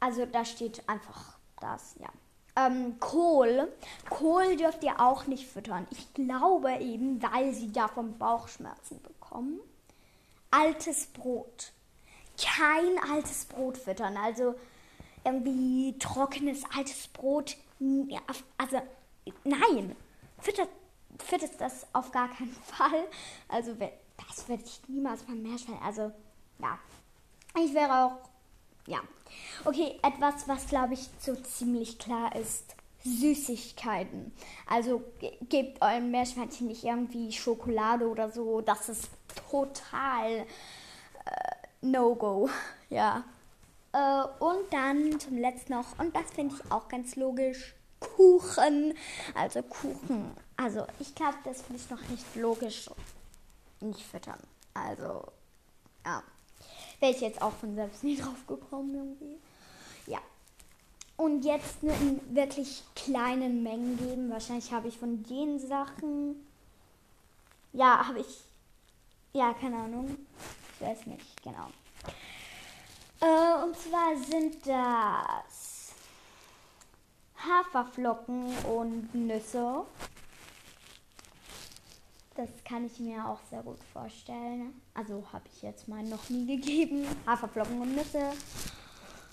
Also 0.00 0.26
da 0.26 0.44
steht 0.44 0.86
einfach 0.88 1.38
das, 1.60 1.96
ja. 1.98 2.08
Ähm, 2.58 2.98
Kohl. 2.98 3.72
Kohl 4.10 4.56
dürft 4.56 4.82
ihr 4.82 4.98
auch 5.00 5.26
nicht 5.26 5.46
füttern. 5.46 5.86
Ich 5.90 6.12
glaube 6.14 6.72
eben, 6.80 7.22
weil 7.22 7.54
sie 7.54 7.70
davon 7.70 8.18
Bauchschmerzen 8.18 9.00
bekommen. 9.02 9.60
Altes 10.50 11.06
Brot. 11.06 11.72
Kein 12.40 12.98
altes 13.12 13.44
Brot 13.44 13.78
füttern. 13.78 14.16
Also 14.16 14.54
irgendwie 15.24 15.96
trockenes 15.98 16.62
altes 16.76 17.08
Brot. 17.08 17.56
Also 18.56 18.78
nein, 19.44 19.94
füttert, 20.40 20.70
füttert 21.24 21.60
das 21.60 21.86
auf 21.92 22.10
gar 22.10 22.28
keinen 22.28 22.52
Fall. 22.64 23.04
Also 23.48 23.74
das 23.74 24.48
würde 24.48 24.64
ich 24.64 24.80
niemals 24.88 25.22
beim 25.22 25.42
Meerschwein. 25.42 25.78
Also 25.84 26.12
ja, 26.58 26.78
ich 27.62 27.72
wäre 27.72 28.04
auch 28.04 28.28
ja. 28.88 29.00
Okay, 29.64 29.98
etwas, 30.02 30.48
was 30.48 30.66
glaube 30.66 30.94
ich 30.94 31.08
so 31.20 31.34
ziemlich 31.36 31.98
klar 31.98 32.34
ist. 32.34 32.74
Süßigkeiten. 33.04 34.32
Also 34.66 35.02
gebt 35.48 35.80
eurem 35.80 36.10
Meerschweinchen 36.10 36.66
nicht 36.66 36.84
irgendwie 36.84 37.32
Schokolade 37.32 38.08
oder 38.08 38.30
so. 38.30 38.60
Das 38.60 38.88
ist 38.88 39.08
total 39.50 40.30
äh, 40.30 40.46
No-Go. 41.80 42.50
Ja. 42.90 43.22
Äh, 43.92 44.24
und 44.42 44.72
dann 44.72 45.20
zum 45.20 45.36
letzten 45.36 45.74
noch, 45.74 45.98
und 45.98 46.16
das 46.16 46.30
finde 46.30 46.54
ich 46.54 46.72
auch 46.72 46.88
ganz 46.88 47.16
logisch, 47.16 47.74
Kuchen. 48.00 48.94
Also 49.34 49.62
Kuchen. 49.62 50.30
Also 50.56 50.86
ich 50.98 51.14
glaube, 51.14 51.36
das 51.44 51.60
finde 51.62 51.82
ich 51.82 51.90
noch 51.90 52.08
nicht 52.08 52.34
logisch. 52.34 52.88
Nicht 53.80 54.00
füttern. 54.00 54.38
Also, 54.72 55.22
ja. 56.04 56.22
Wäre 57.00 57.12
ich 57.12 57.20
jetzt 57.20 57.42
auch 57.42 57.52
von 57.52 57.74
selbst 57.74 58.04
nie 58.04 58.16
drauf 58.20 58.46
gekommen 58.46 58.94
irgendwie. 58.94 59.38
Ja. 60.06 60.18
Und 61.16 61.44
jetzt 61.44 61.82
nur 61.82 61.94
in 61.94 62.20
wirklich 62.34 62.82
kleinen 62.94 63.62
Mengen 63.62 63.98
geben. 63.98 64.30
Wahrscheinlich 64.30 64.72
habe 64.72 64.88
ich 64.88 64.98
von 64.98 65.22
den 65.24 65.58
Sachen. 65.58 66.46
Ja, 67.72 68.06
habe 68.06 68.20
ich. 68.20 68.44
Ja, 69.32 69.52
keine 69.54 69.76
Ahnung. 69.76 70.16
Ich 70.74 70.86
weiß 70.86 71.06
nicht, 71.06 71.42
genau. 71.42 71.70
Äh, 73.20 73.64
und 73.64 73.76
zwar 73.76 74.16
sind 74.16 74.64
das 74.64 75.92
Haferflocken 77.36 78.56
und 78.64 79.14
Nüsse. 79.14 79.84
Das 82.38 82.50
kann 82.62 82.86
ich 82.86 83.00
mir 83.00 83.28
auch 83.28 83.40
sehr 83.50 83.64
gut 83.64 83.82
vorstellen. 83.92 84.80
Also 84.94 85.24
habe 85.32 85.42
ich 85.52 85.60
jetzt 85.60 85.88
mal 85.88 86.04
noch 86.04 86.30
nie 86.30 86.46
gegeben. 86.46 87.04
Haferflocken 87.26 87.80
und 87.80 87.96
Nüsse. 87.96 88.30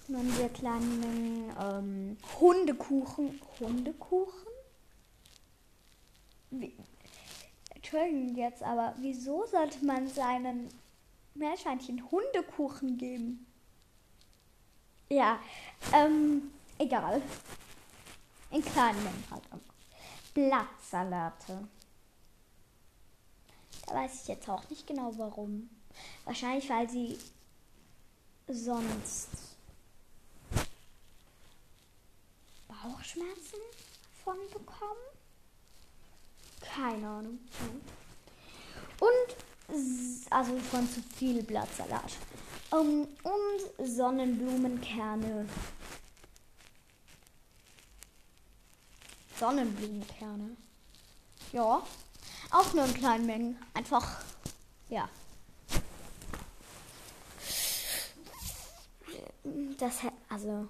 Dann 0.07 0.37
wir 0.39 0.49
kleinen 0.49 1.53
ähm, 1.61 2.17
Hundekuchen. 2.39 3.39
Hundekuchen? 3.59 4.47
Wie, 6.49 6.75
Entschuldigung 7.75 8.35
jetzt, 8.35 8.63
aber 8.63 8.95
wieso 8.97 9.45
sollte 9.45 9.85
man 9.85 10.07
seinen 10.07 10.67
Meerschweinchen 11.35 12.09
Hundekuchen 12.09 12.97
geben? 12.97 13.45
Ja, 15.09 15.37
ähm, 15.93 16.49
egal. 16.79 17.21
In 18.49 18.65
kleinen 18.65 19.03
Mengen 19.03 19.23
halt. 19.29 19.43
Blattsalate. 20.33 21.67
Weiß 23.87 24.21
ich 24.21 24.27
jetzt 24.27 24.49
auch 24.49 24.69
nicht 24.69 24.87
genau 24.87 25.11
warum. 25.17 25.69
Wahrscheinlich, 26.25 26.69
weil 26.69 26.89
sie 26.89 27.17
sonst 28.47 29.29
Bauchschmerzen 32.67 33.59
von 34.23 34.37
bekommen. 34.51 34.99
Keine 36.61 37.07
Ahnung. 37.07 37.39
Und 38.99 39.35
also 40.29 40.57
von 40.59 40.89
zu 40.89 41.01
viel 41.01 41.43
Blattsalat. 41.43 42.13
Um, 42.71 43.07
und 43.23 43.87
Sonnenblumenkerne. 43.87 45.47
Sonnenblumenkerne. 49.39 50.57
Ja, 51.51 51.83
auch 52.55 52.73
nur 52.73 52.85
in 52.85 52.93
kleinen 52.93 53.25
Mengen. 53.25 53.57
Einfach, 53.73 54.21
ja. 54.89 55.09
Das, 59.77 59.99
also, 60.29 60.67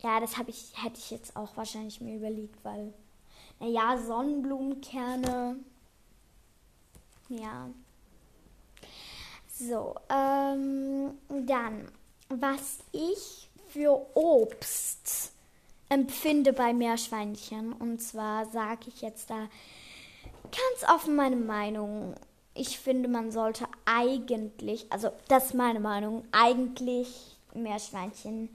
ja, 0.00 0.20
das 0.20 0.36
habe 0.38 0.50
ich, 0.50 0.72
hätte 0.82 0.98
ich 0.98 1.10
jetzt 1.10 1.36
auch 1.36 1.56
wahrscheinlich 1.56 2.00
mir 2.00 2.16
überlegt, 2.16 2.64
weil, 2.64 2.92
naja, 3.58 3.98
Sonnenblumenkerne, 3.98 5.56
ja. 7.28 7.68
So, 9.52 9.96
ähm, 10.08 11.18
dann, 11.28 11.90
was 12.28 12.78
ich 12.92 13.48
für 13.68 14.06
Obst 14.14 15.32
empfinde 15.88 16.52
bei 16.52 16.72
Meerschweinchen, 16.72 17.72
und 17.72 18.00
zwar 18.00 18.46
sage 18.46 18.88
ich 18.88 19.00
jetzt 19.00 19.30
da 19.30 19.48
ganz 20.50 20.92
offen 20.92 21.16
meine 21.16 21.36
Meinung. 21.36 22.14
Ich 22.54 22.78
finde, 22.78 23.08
man 23.08 23.30
sollte 23.30 23.66
eigentlich, 23.84 24.90
also 24.90 25.10
das 25.28 25.46
ist 25.46 25.54
meine 25.54 25.80
Meinung, 25.80 26.24
eigentlich 26.32 27.36
Meerschweinchen 27.54 28.48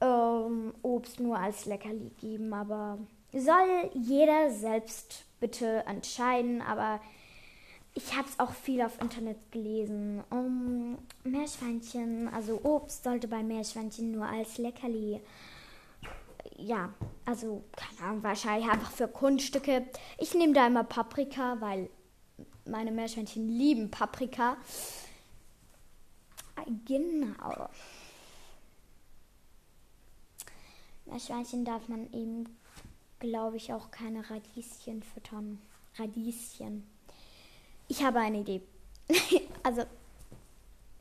ähm, 0.00 0.74
Obst 0.82 1.20
nur 1.20 1.38
als 1.38 1.64
Leckerli 1.64 2.10
geben, 2.20 2.52
aber 2.52 2.98
soll 3.32 3.90
jeder 3.94 4.50
selbst 4.50 5.24
bitte 5.40 5.84
entscheiden, 5.86 6.62
aber 6.62 7.00
ich 7.94 8.14
habe 8.14 8.28
es 8.28 8.38
auch 8.38 8.52
viel 8.52 8.82
auf 8.82 9.00
Internet 9.00 9.38
gelesen. 9.50 10.22
Um, 10.30 10.98
Meerschweinchen, 11.24 12.28
also 12.28 12.60
Obst 12.62 13.04
sollte 13.04 13.26
bei 13.26 13.42
Meerschweinchen 13.42 14.12
nur 14.12 14.26
als 14.26 14.58
Leckerli 14.58 15.20
ja, 16.56 16.92
also, 17.24 17.64
keine 17.76 18.08
Ahnung, 18.08 18.22
wahrscheinlich 18.22 18.70
einfach 18.70 18.90
für 18.90 19.08
Kunststücke. 19.08 19.86
Ich 20.18 20.34
nehme 20.34 20.52
da 20.52 20.66
immer 20.66 20.84
Paprika, 20.84 21.60
weil 21.60 21.90
meine 22.64 22.92
Meerschweinchen 22.92 23.48
lieben 23.48 23.90
Paprika. 23.90 24.56
Genau. 26.84 27.68
Meerschweinchen 31.06 31.64
darf 31.64 31.88
man 31.88 32.12
eben, 32.12 32.56
glaube 33.20 33.56
ich, 33.56 33.72
auch 33.72 33.90
keine 33.90 34.28
Radieschen 34.28 35.02
füttern. 35.02 35.60
Radieschen. 35.96 36.84
Ich 37.88 38.02
habe 38.02 38.20
eine 38.20 38.40
Idee. 38.40 38.62
also, 39.62 39.82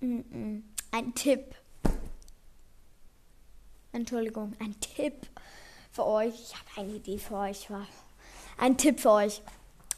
mm 0.02 0.20
-mm, 0.20 0.62
ein 0.92 1.16
Tipp. 1.16 1.56
Entschuldigung, 3.96 4.54
ein 4.60 4.76
Tipp 4.80 5.14
für 5.92 6.06
euch. 6.06 6.34
Ich 6.36 6.54
habe 6.54 6.82
eine 6.82 6.98
Idee 6.98 7.18
für 7.18 7.38
euch. 7.38 7.68
Ein 8.58 8.78
Tipp 8.78 9.00
für 9.00 9.12
euch. 9.12 9.42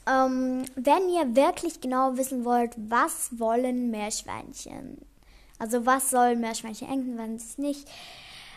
Ähm, 0.07 0.63
wenn 0.75 1.09
ihr 1.09 1.35
wirklich 1.35 1.81
genau 1.81 2.15
wissen 2.15 2.45
wollt, 2.45 2.73
was 2.77 3.39
wollen 3.39 3.89
Meerschweinchen? 3.89 5.01
Also 5.59 5.85
was 5.85 6.11
sollen 6.11 6.39
Meerschweinchen 6.39 6.87
enden, 6.87 7.17
wenn 7.17 7.35
es 7.35 7.57
nicht? 7.57 7.89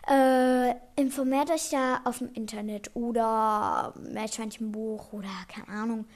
Äh, 0.06 0.74
informiert 0.96 1.50
euch 1.50 1.70
da 1.70 2.00
auf 2.04 2.18
dem 2.18 2.32
Internet 2.34 2.94
oder 2.94 3.94
Meerschweinchenbuch 3.98 5.12
oder 5.12 5.30
keine 5.48 5.68
Ahnung. 5.68 6.06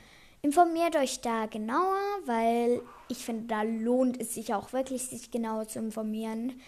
Informiert 0.43 0.97
euch 0.97 1.23
da 1.23 1.47
genauer, 1.47 1.97
weil 2.27 2.83
ich 3.09 3.25
finde, 3.25 3.47
da 3.47 3.63
lohnt 3.63 4.21
es 4.21 4.35
sich 4.35 4.53
auch 4.53 4.75
wirklich, 4.75 5.09
sich 5.09 5.31
genauer 5.31 5.69
zu 5.69 5.79
informieren. 5.79 6.61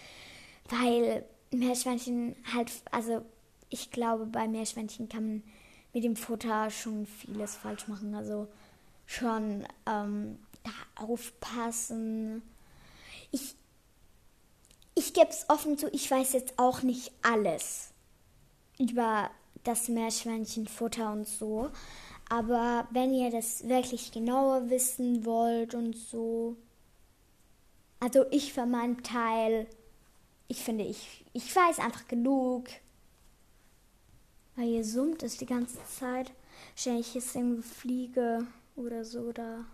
Weil 0.69 1.23
Meerschweinchen 1.51 2.35
halt, 2.53 2.71
also 2.91 3.23
ich 3.69 3.91
glaube, 3.91 4.25
bei 4.25 4.47
Meerschweinchen 4.47 5.09
kann 5.09 5.27
man 5.27 5.43
mit 5.93 6.03
dem 6.03 6.15
Futter 6.15 6.69
schon 6.69 7.05
vieles 7.05 7.55
falsch 7.55 7.87
machen. 7.87 8.13
Also 8.13 8.47
schon 9.05 9.65
ähm, 9.85 10.37
da 10.63 11.03
aufpassen. 11.03 12.41
Ich, 13.31 13.55
ich 14.95 15.13
gebe 15.13 15.29
es 15.29 15.49
offen 15.49 15.77
zu, 15.77 15.89
ich 15.91 16.09
weiß 16.09 16.33
jetzt 16.33 16.59
auch 16.59 16.81
nicht 16.83 17.11
alles 17.21 17.91
über 18.77 19.31
das 19.63 19.87
Meerschweinchenfutter 19.87 21.11
und 21.11 21.27
so. 21.27 21.71
Aber 22.29 22.87
wenn 22.91 23.13
ihr 23.13 23.31
das 23.31 23.67
wirklich 23.67 24.11
genauer 24.11 24.69
wissen 24.69 25.25
wollt 25.25 25.73
und 25.73 25.95
so. 25.95 26.57
Also 27.99 28.25
ich 28.29 28.53
für 28.53 28.65
meinen 28.65 29.01
Teil, 29.01 29.67
ich 30.47 30.63
finde, 30.63 30.83
ich, 30.83 31.25
ich 31.33 31.55
weiß 31.55 31.79
einfach 31.79 32.07
genug. 32.07 32.67
Weil 34.55 34.67
hier 34.67 34.83
summt 34.83 35.23
es 35.23 35.37
die 35.37 35.45
ganze 35.45 35.77
Zeit. 35.85 36.31
Wahrscheinlich 36.73 37.15
ist 37.15 37.35
irgendwie 37.35 37.61
Fliege 37.61 38.47
oder 38.75 39.05
so 39.05 39.31
da. 39.31 39.65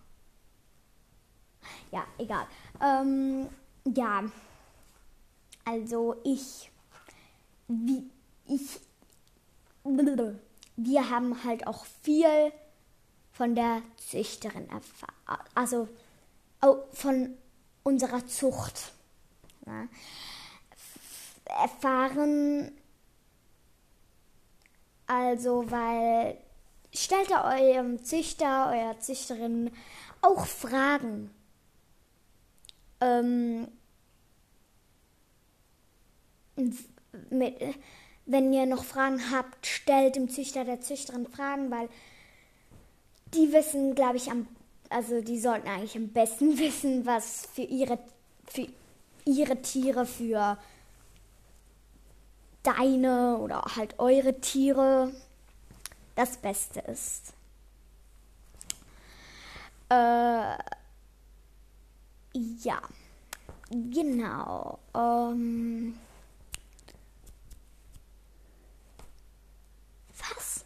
Ja, 1.91 2.05
egal. 2.17 2.45
Ähm, 2.81 3.47
ja. 3.85 4.23
Also 5.65 6.15
ich. 6.23 6.69
Wie. 7.67 8.03
Ich 8.45 8.79
wir 10.75 11.09
haben 11.09 11.43
halt 11.43 11.67
auch 11.67 11.85
viel 12.01 12.51
von 13.31 13.55
der 13.55 13.81
Züchterin 13.97 14.69
erfahren, 14.69 15.43
also 15.55 15.87
von 16.93 17.37
unserer 17.83 18.25
Zucht 18.25 18.93
ja, 19.65 19.87
erfahren. 21.61 22.71
Also, 25.07 25.69
weil 25.69 26.37
stellt 26.93 27.29
ihr 27.29 27.43
eurem 27.43 28.03
Züchter, 28.03 28.71
eurer 28.71 28.99
Züchterin 28.99 29.71
auch 30.21 30.45
Fragen. 30.45 31.29
Ähm, 33.01 33.67
mit, 37.29 37.55
wenn 38.25 38.53
ihr 38.53 38.65
noch 38.65 38.83
Fragen 38.83 39.31
habt, 39.31 39.65
stellt 39.65 40.15
dem 40.15 40.29
Züchter, 40.29 40.63
der 40.63 40.81
Züchterin 40.81 41.27
Fragen, 41.27 41.71
weil 41.71 41.89
die 43.33 43.51
wissen, 43.51 43.95
glaube 43.95 44.17
ich, 44.17 44.31
am, 44.31 44.47
also 44.89 45.21
die 45.21 45.39
sollten 45.39 45.67
eigentlich 45.67 45.97
am 45.97 46.09
besten 46.09 46.57
wissen, 46.59 47.05
was 47.05 47.47
für 47.53 47.63
ihre, 47.63 47.99
für 48.45 48.67
ihre 49.25 49.61
Tiere, 49.61 50.05
für 50.05 50.57
deine 52.63 53.37
oder 53.37 53.61
halt 53.75 53.99
eure 53.99 54.39
Tiere 54.39 55.11
das 56.15 56.37
Beste 56.37 56.79
ist. 56.81 57.33
Äh, 59.89 60.57
ja, 62.33 62.81
genau. 63.69 64.79
Ähm, 64.95 65.99
Was? 70.17 70.65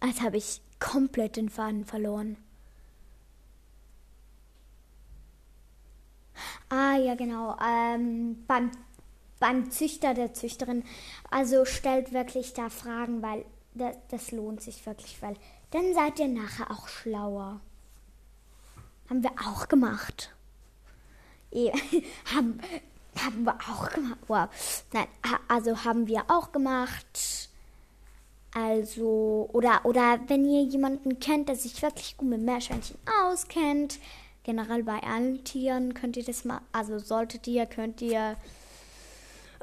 Als 0.00 0.20
habe 0.20 0.36
ich 0.36 0.60
komplett 0.78 1.36
den 1.36 1.48
Faden 1.48 1.84
verloren. 1.84 2.36
Ah, 6.72 6.96
ja, 6.96 7.14
genau. 7.16 7.54
Ähm, 7.62 8.46
beim, 8.46 8.70
beim 9.38 9.70
Züchter 9.70 10.14
der 10.14 10.32
Züchterin. 10.32 10.84
Also 11.30 11.66
stellt 11.66 12.14
wirklich 12.14 12.54
da 12.54 12.70
Fragen, 12.70 13.20
weil 13.20 13.44
das, 13.74 13.94
das 14.08 14.30
lohnt 14.32 14.62
sich 14.62 14.86
wirklich, 14.86 15.20
weil 15.20 15.34
dann 15.70 15.92
seid 15.92 16.18
ihr 16.18 16.28
nachher 16.28 16.70
auch 16.70 16.88
schlauer. 16.88 17.60
Haben 19.10 19.22
wir 19.22 19.32
auch 19.32 19.68
gemacht. 19.68 20.34
haben, 22.34 22.58
haben 23.22 23.44
wir 23.44 23.54
auch 23.70 23.90
gemacht. 23.90 24.18
Wow. 24.26 24.48
Nein, 24.94 25.08
also 25.48 25.84
haben 25.84 26.06
wir 26.06 26.24
auch 26.28 26.52
gemacht. 26.52 27.50
Also, 28.54 29.50
oder, 29.52 29.84
oder 29.84 30.20
wenn 30.28 30.46
ihr 30.46 30.62
jemanden 30.62 31.20
kennt, 31.20 31.50
der 31.50 31.56
sich 31.56 31.82
wirklich 31.82 32.16
gut 32.16 32.30
mit 32.30 32.40
Meerschweinchen 32.40 32.96
auskennt, 33.26 33.98
generell 34.44 34.82
bei 34.82 35.00
allen 35.02 35.44
Tieren 35.44 35.94
könnt 35.94 36.16
ihr 36.16 36.24
das 36.24 36.44
mal, 36.44 36.60
also 36.72 36.98
solltet 36.98 37.46
ihr, 37.46 37.66
könnt 37.66 38.00
ihr 38.02 38.36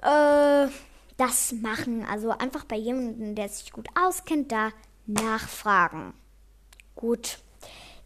äh, 0.02 0.68
das 1.18 1.52
machen. 1.54 2.06
Also 2.06 2.32
einfach 2.32 2.66
bei 2.66 2.78
jemandem, 2.78 3.36
der 3.36 3.50
sich 3.50 3.72
gut 3.72 3.88
auskennt, 4.00 4.52
da 4.52 4.72
nachfragen. 5.06 6.14
Gut. 6.96 7.40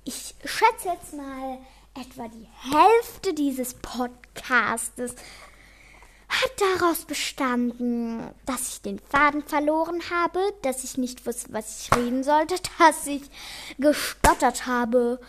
Ich 0.03 0.35
schätze 0.43 0.89
jetzt 0.89 1.13
mal, 1.13 1.59
etwa 1.95 2.27
die 2.27 2.47
Hälfte 2.71 3.33
dieses 3.33 3.75
Podcastes 3.75 5.15
hat 6.27 6.51
daraus 6.79 7.05
bestanden, 7.05 8.31
dass 8.45 8.69
ich 8.69 8.81
den 8.81 8.99
Faden 8.99 9.43
verloren 9.43 10.01
habe, 10.09 10.39
dass 10.63 10.83
ich 10.83 10.97
nicht 10.97 11.25
wusste, 11.27 11.53
was 11.53 11.81
ich 11.81 11.95
reden 11.95 12.23
sollte, 12.23 12.55
dass 12.79 13.05
ich 13.05 13.23
gestottert 13.77 14.65
habe. 14.65 15.19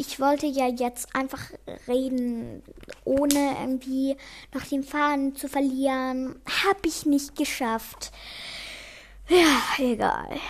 Ich 0.00 0.18
wollte 0.18 0.46
ja 0.46 0.66
jetzt 0.66 1.14
einfach 1.14 1.50
reden, 1.86 2.62
ohne 3.04 3.58
irgendwie 3.60 4.16
noch 4.54 4.62
den 4.62 4.82
Faden 4.82 5.36
zu 5.36 5.46
verlieren. 5.46 6.40
Hab 6.64 6.86
ich 6.86 7.04
nicht 7.04 7.36
geschafft. 7.36 8.10
Ja, 9.28 9.60
egal. 9.76 10.40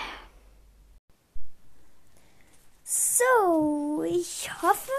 So, 2.85 4.05
ich 4.05 4.49
hoffe, 4.63 4.93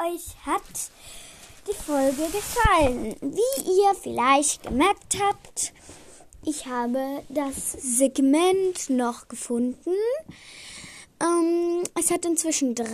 euch 0.00 0.34
hat 0.46 0.62
die 1.68 1.74
Folge 1.74 2.30
gefallen. 2.32 3.14
Wie 3.20 3.82
ihr 3.82 3.94
vielleicht 3.94 4.62
gemerkt 4.62 5.18
habt, 5.20 5.74
ich 6.46 6.64
habe 6.64 7.22
das 7.28 7.72
Segment 7.72 8.88
noch 8.88 9.28
gefunden. 9.28 9.92
Ähm, 11.20 11.84
es 11.98 12.10
hat 12.10 12.24
inzwischen 12.24 12.74
3% 12.74 12.88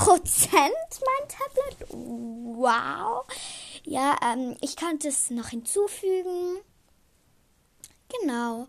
mein 0.00 1.28
Tablet. 1.28 1.90
Wow. 1.90 3.24
Ja, 3.84 4.16
ähm, 4.22 4.56
ich 4.60 4.76
kann 4.76 4.98
es 5.04 5.30
noch 5.30 5.48
hinzufügen. 5.48 6.58
Genau. 8.20 8.66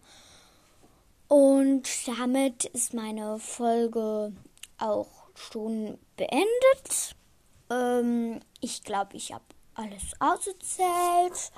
Und 1.28 1.88
damit 2.08 2.66
ist 2.66 2.94
meine 2.94 3.40
Folge 3.40 4.34
auch 4.78 5.10
schon 5.34 5.98
beendet. 6.18 7.16
Ähm, 7.70 8.42
ich 8.60 8.84
glaube, 8.84 9.16
ich 9.16 9.32
habe 9.34 9.46
alles 9.74 10.14
ausgezählt. 10.20 11.52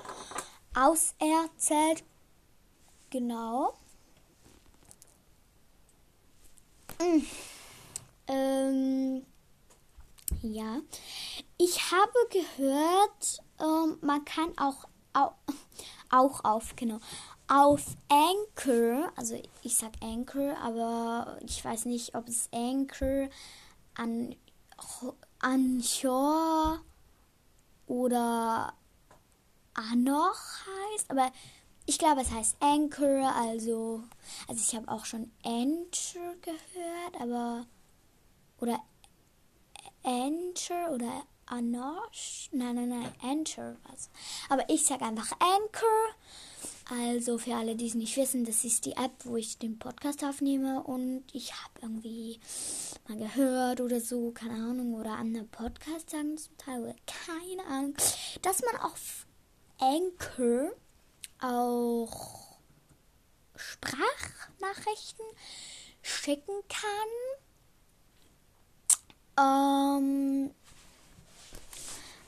Auserzählt. 0.74 2.04
Genau. 3.10 3.74
Ähm, 8.26 9.24
ja. 10.42 10.80
Ich 11.58 11.92
habe 11.92 12.12
gehört, 12.30 13.42
ähm, 13.60 13.98
man 14.00 14.24
kann 14.24 14.52
auch, 14.58 14.86
auch, 16.10 16.44
auf, 16.44 16.74
genau, 16.76 16.98
auf 17.48 17.96
Anchor, 18.08 19.12
also 19.16 19.40
ich 19.62 19.76
sag 19.76 19.92
Anchor, 20.02 20.56
aber 20.58 21.38
ich 21.44 21.64
weiß 21.64 21.84
nicht, 21.84 22.14
ob 22.14 22.28
es 22.28 22.48
Anchor 22.52 23.28
an 23.94 24.34
Anchor 25.40 26.80
oder 27.86 28.72
Anoch 29.74 30.40
heißt, 30.94 31.10
aber 31.10 31.30
ich 31.86 31.98
glaube, 31.98 32.22
es 32.22 32.30
heißt 32.30 32.56
Anchor, 32.60 33.32
also 33.36 34.02
also 34.48 34.60
ich 34.60 34.74
habe 34.74 34.88
auch 34.88 35.04
schon 35.04 35.30
Anchor 35.44 36.34
gehört, 36.40 37.20
aber 37.20 37.66
oder 38.60 38.80
Anchor 40.02 40.92
oder 40.92 41.22
Anosh? 41.46 42.48
Nein, 42.52 42.74
nein, 42.76 42.88
nein, 42.88 43.12
Anchor 43.22 43.76
was. 43.90 44.10
Aber 44.48 44.68
ich 44.68 44.84
sage 44.84 45.04
einfach 45.04 45.32
Anchor 45.32 46.14
also 46.90 47.38
für 47.38 47.54
alle, 47.54 47.76
die 47.76 47.86
es 47.86 47.94
nicht 47.94 48.16
wissen, 48.16 48.44
das 48.44 48.64
ist 48.64 48.84
die 48.84 48.92
App, 48.92 49.12
wo 49.24 49.36
ich 49.36 49.58
den 49.58 49.78
Podcast 49.78 50.22
aufnehme 50.22 50.82
und 50.82 51.24
ich 51.32 51.52
habe 51.52 51.80
irgendwie 51.80 52.38
mal 53.08 53.16
gehört 53.16 53.80
oder 53.80 54.00
so, 54.00 54.32
keine 54.32 54.54
Ahnung, 54.54 54.94
oder 54.94 55.12
andere 55.12 55.44
Podcasts 55.44 56.12
sagen 56.12 56.36
zum 56.36 56.56
Teil, 56.58 56.82
oder 56.82 56.96
keine 57.06 57.66
Ahnung, 57.66 57.94
dass 58.42 58.62
man 58.62 58.82
auf 58.82 59.26
Anchor 59.78 60.72
auch 61.40 62.43
Sprachnachrichten 63.56 65.24
schicken 66.02 66.54
kann. 66.68 67.10
Ähm, 69.36 70.50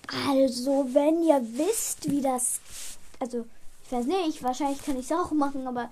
also, 0.07 0.89
wenn 0.93 1.23
ihr 1.23 1.41
wisst, 1.59 2.11
wie 2.11 2.21
das 2.21 2.61
Also, 3.21 3.47
ich 3.85 3.93
weiß 3.93 4.07
nicht, 4.07 4.43
wahrscheinlich 4.43 4.83
kann 4.85 4.99
ich 4.99 5.11
es 5.11 5.13
auch 5.13 5.31
machen, 5.31 5.67
aber 5.67 5.91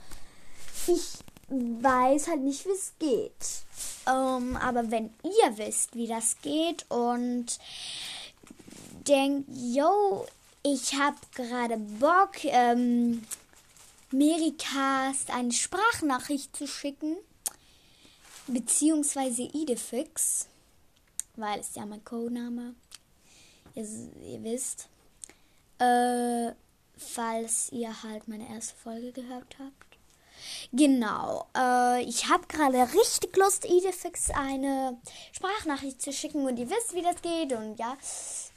ich 0.86 1.18
weiß 1.48 2.28
halt 2.28 2.40
nicht, 2.40 2.64
wie 2.66 2.70
es 2.70 2.92
geht. 2.98 3.64
Ähm, 4.06 4.56
aber 4.56 4.90
wenn 4.90 5.14
ihr 5.22 5.58
wisst, 5.58 5.94
wie 5.94 6.06
das 6.06 6.36
geht 6.42 6.84
und 6.90 7.58
denkt, 9.06 9.48
yo, 9.52 10.26
ich 10.62 10.94
habe 10.94 11.16
gerade 11.34 11.76
Bock, 11.76 12.44
ähm, 12.44 13.22
Mericast 14.14 15.30
eine 15.30 15.52
Sprachnachricht 15.52 16.54
zu 16.56 16.68
schicken, 16.68 17.16
beziehungsweise 18.46 19.42
Idefix, 19.42 20.46
weil 21.34 21.58
es 21.58 21.74
ja 21.74 21.84
mein 21.84 22.04
Codename, 22.04 22.74
ihr, 23.74 23.84
ihr 24.22 24.42
wisst, 24.44 24.88
äh, 25.78 26.52
falls 26.96 27.72
ihr 27.72 28.04
halt 28.04 28.28
meine 28.28 28.48
erste 28.48 28.76
Folge 28.76 29.10
gehört 29.10 29.56
habt. 29.58 29.98
Genau. 30.72 31.48
Äh, 31.56 32.04
ich 32.04 32.28
habe 32.28 32.46
gerade 32.46 32.86
richtig 32.94 33.36
Lust, 33.36 33.64
Idefix 33.64 34.30
eine 34.30 34.96
Sprachnachricht 35.32 36.00
zu 36.00 36.12
schicken 36.12 36.46
und 36.46 36.56
ihr 36.56 36.70
wisst, 36.70 36.94
wie 36.94 37.02
das 37.02 37.20
geht 37.20 37.52
und 37.52 37.80
ja, 37.80 37.96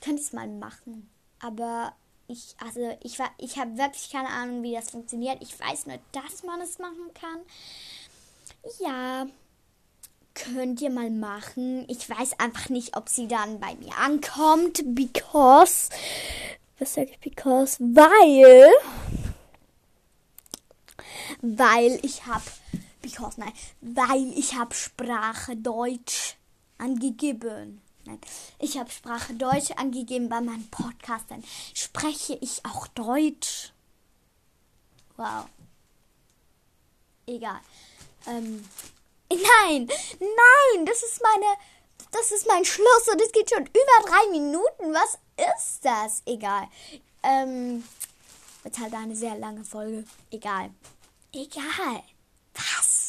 könnt 0.02 0.20
ihr 0.20 0.24
es 0.24 0.34
mal 0.34 0.48
machen. 0.48 1.10
Aber 1.40 1.96
ich, 2.28 2.56
also 2.60 2.98
ich 3.04 3.20
war, 3.20 3.30
ich 3.38 3.58
habe 3.58 3.78
wirklich 3.78 4.12
keine 4.12 4.30
Ahnung, 4.30 4.64
wie 4.64 4.74
das 4.74 4.92
funktioniert. 4.92 5.42
Ich 5.42 5.60
weiß 5.60 5.88
nur, 5.88 6.00
dass 6.12 6.44
man 6.44 6.62
es 6.62 6.80
machen 6.80 7.12
kann. 7.14 7.40
Ja, 8.80 9.28
könnt 10.34 10.82
ihr 10.82 10.90
mal 10.90 11.10
machen. 11.10 11.86
Ich 11.90 12.10
weiß 12.10 12.40
einfach 12.40 12.70
nicht, 12.70 12.96
ob 12.96 13.10
sie 13.10 13.28
dann 13.28 13.60
bei 13.60 13.76
mir 13.76 13.98
ankommt, 13.98 14.84
because, 14.96 15.90
was 16.80 16.94
sage 16.94 17.12
ich, 17.12 17.20
because, 17.20 17.78
weil 17.80 18.72
weil 21.42 22.00
ich 22.04 22.26
habe, 22.26 22.44
because, 23.02 23.40
nein, 23.40 23.54
weil 23.82 24.32
ich 24.38 24.56
habe 24.56 24.74
Sprache 24.74 25.56
Deutsch 25.56 26.36
angegeben. 26.78 27.82
Nein, 28.08 28.22
ich 28.60 28.78
habe 28.78 28.90
Sprache 28.90 29.34
Deutsch 29.34 29.72
angegeben 29.76 30.30
bei 30.30 30.40
meinem 30.40 30.66
Podcast. 30.70 31.26
Dann 31.28 31.44
spreche 31.74 32.36
ich 32.40 32.64
auch 32.66 32.88
Deutsch. 32.88 33.74
Wow. 35.18 35.46
Egal. 37.26 37.60
Ähm, 38.28 38.64
nein, 39.30 39.90
nein, 40.20 40.86
das 40.86 41.04
ist 41.04 41.22
meine, 41.22 41.46
das 42.12 42.32
ist 42.32 42.48
mein 42.48 42.64
Schluss 42.64 43.10
und 43.12 43.22
es 43.22 43.34
geht 43.34 43.50
schon 43.50 43.66
über 43.66 44.06
drei 44.06 44.32
Minuten. 44.32 44.94
Was 44.94 45.18
ist 45.36 45.84
das? 45.84 46.22
Egal. 46.26 46.70
Ähm, 47.24 47.84
wird 48.64 48.80
halt 48.80 48.94
eine 48.94 49.18
sehr 49.18 49.38
lange 49.38 49.66
Folge. 49.66 50.06
Egal. 50.32 50.70
Egal. 51.34 52.04
Was? 52.54 53.08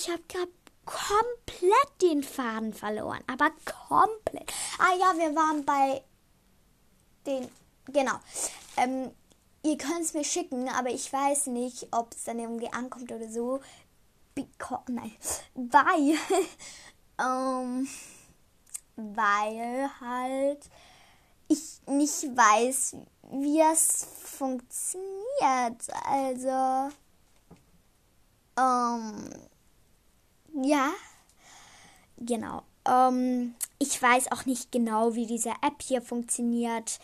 Ich 0.00 0.08
habe 0.08 0.22
gerade 0.28 0.50
komplett 0.86 2.00
den 2.00 2.22
Faden 2.22 2.72
verloren. 2.72 3.22
Aber 3.26 3.50
komplett. 3.66 4.50
Ah 4.78 4.94
ja, 4.98 5.12
wir 5.18 5.36
waren 5.36 5.62
bei 5.66 6.02
den. 7.26 7.46
Genau. 7.84 8.14
Ähm, 8.78 9.10
ihr 9.62 9.76
könnt 9.76 10.00
es 10.00 10.14
mir 10.14 10.24
schicken, 10.24 10.70
aber 10.70 10.88
ich 10.88 11.12
weiß 11.12 11.48
nicht, 11.48 11.88
ob 11.90 12.14
es 12.14 12.24
dann 12.24 12.38
irgendwie 12.38 12.72
ankommt 12.72 13.12
oder 13.12 13.30
so. 13.30 13.60
Because, 14.34 14.84
nein. 14.88 15.12
Weil. 15.54 16.16
ähm 17.20 17.86
weil 18.96 19.90
halt 20.00 20.70
ich 21.48 21.80
nicht 21.86 22.24
weiß, 22.36 22.96
wie 23.32 23.60
es 23.60 24.06
funktioniert. 24.22 25.88
Also, 26.04 26.94
ähm, 28.56 29.49
ja, 30.62 30.90
genau. 32.18 32.62
Ähm, 32.86 33.54
ich 33.78 34.00
weiß 34.00 34.32
auch 34.32 34.46
nicht 34.46 34.72
genau, 34.72 35.14
wie 35.14 35.26
diese 35.26 35.50
App 35.62 35.82
hier 35.82 36.02
funktioniert. 36.02 36.98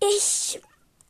Ich, 0.00 0.60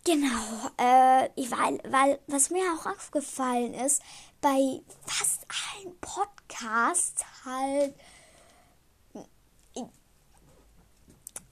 genau, 0.05 0.71
äh, 0.77 1.29
weil, 1.51 1.79
weil, 1.89 2.19
was 2.27 2.51
mir 2.51 2.65
auch 2.75 2.87
aufgefallen 2.87 3.75
ist, 3.75 4.03
bei 4.41 4.81
fast 5.07 5.47
allen 5.49 5.99
Podcasts 6.01 7.25
halt, 7.45 7.95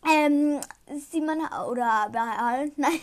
Ähm, 0.05 0.61
Simon 1.11 1.41
oder 1.71 2.09
bei 2.13 2.19
allen, 2.19 2.73
nein, 2.77 2.99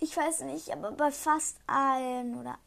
ich 0.00 0.16
weiß 0.16 0.42
nicht, 0.42 0.70
aber 0.72 0.92
bei 0.92 1.10
fast 1.10 1.58
allen 1.66 2.38
oder 2.38 2.58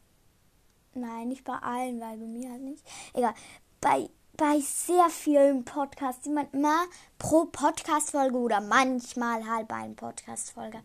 nein, 0.98 1.28
nicht 1.28 1.44
bei 1.44 1.54
allen, 1.54 2.00
weil 2.00 2.16
bei 2.16 2.26
mir 2.26 2.50
halt 2.50 2.62
nicht. 2.62 2.84
Egal, 3.14 3.34
bei 3.80 4.08
bei 4.36 4.60
sehr 4.60 5.10
vielen 5.10 5.64
Podcasts, 5.64 6.22
die 6.22 6.30
man 6.30 6.46
immer 6.52 6.84
pro 7.18 7.46
Podcast-Folge 7.46 8.36
oder 8.36 8.60
manchmal 8.60 9.44
halt 9.48 9.66
bei 9.66 9.74
einer 9.74 9.94
Podcast-Folge 9.94 10.80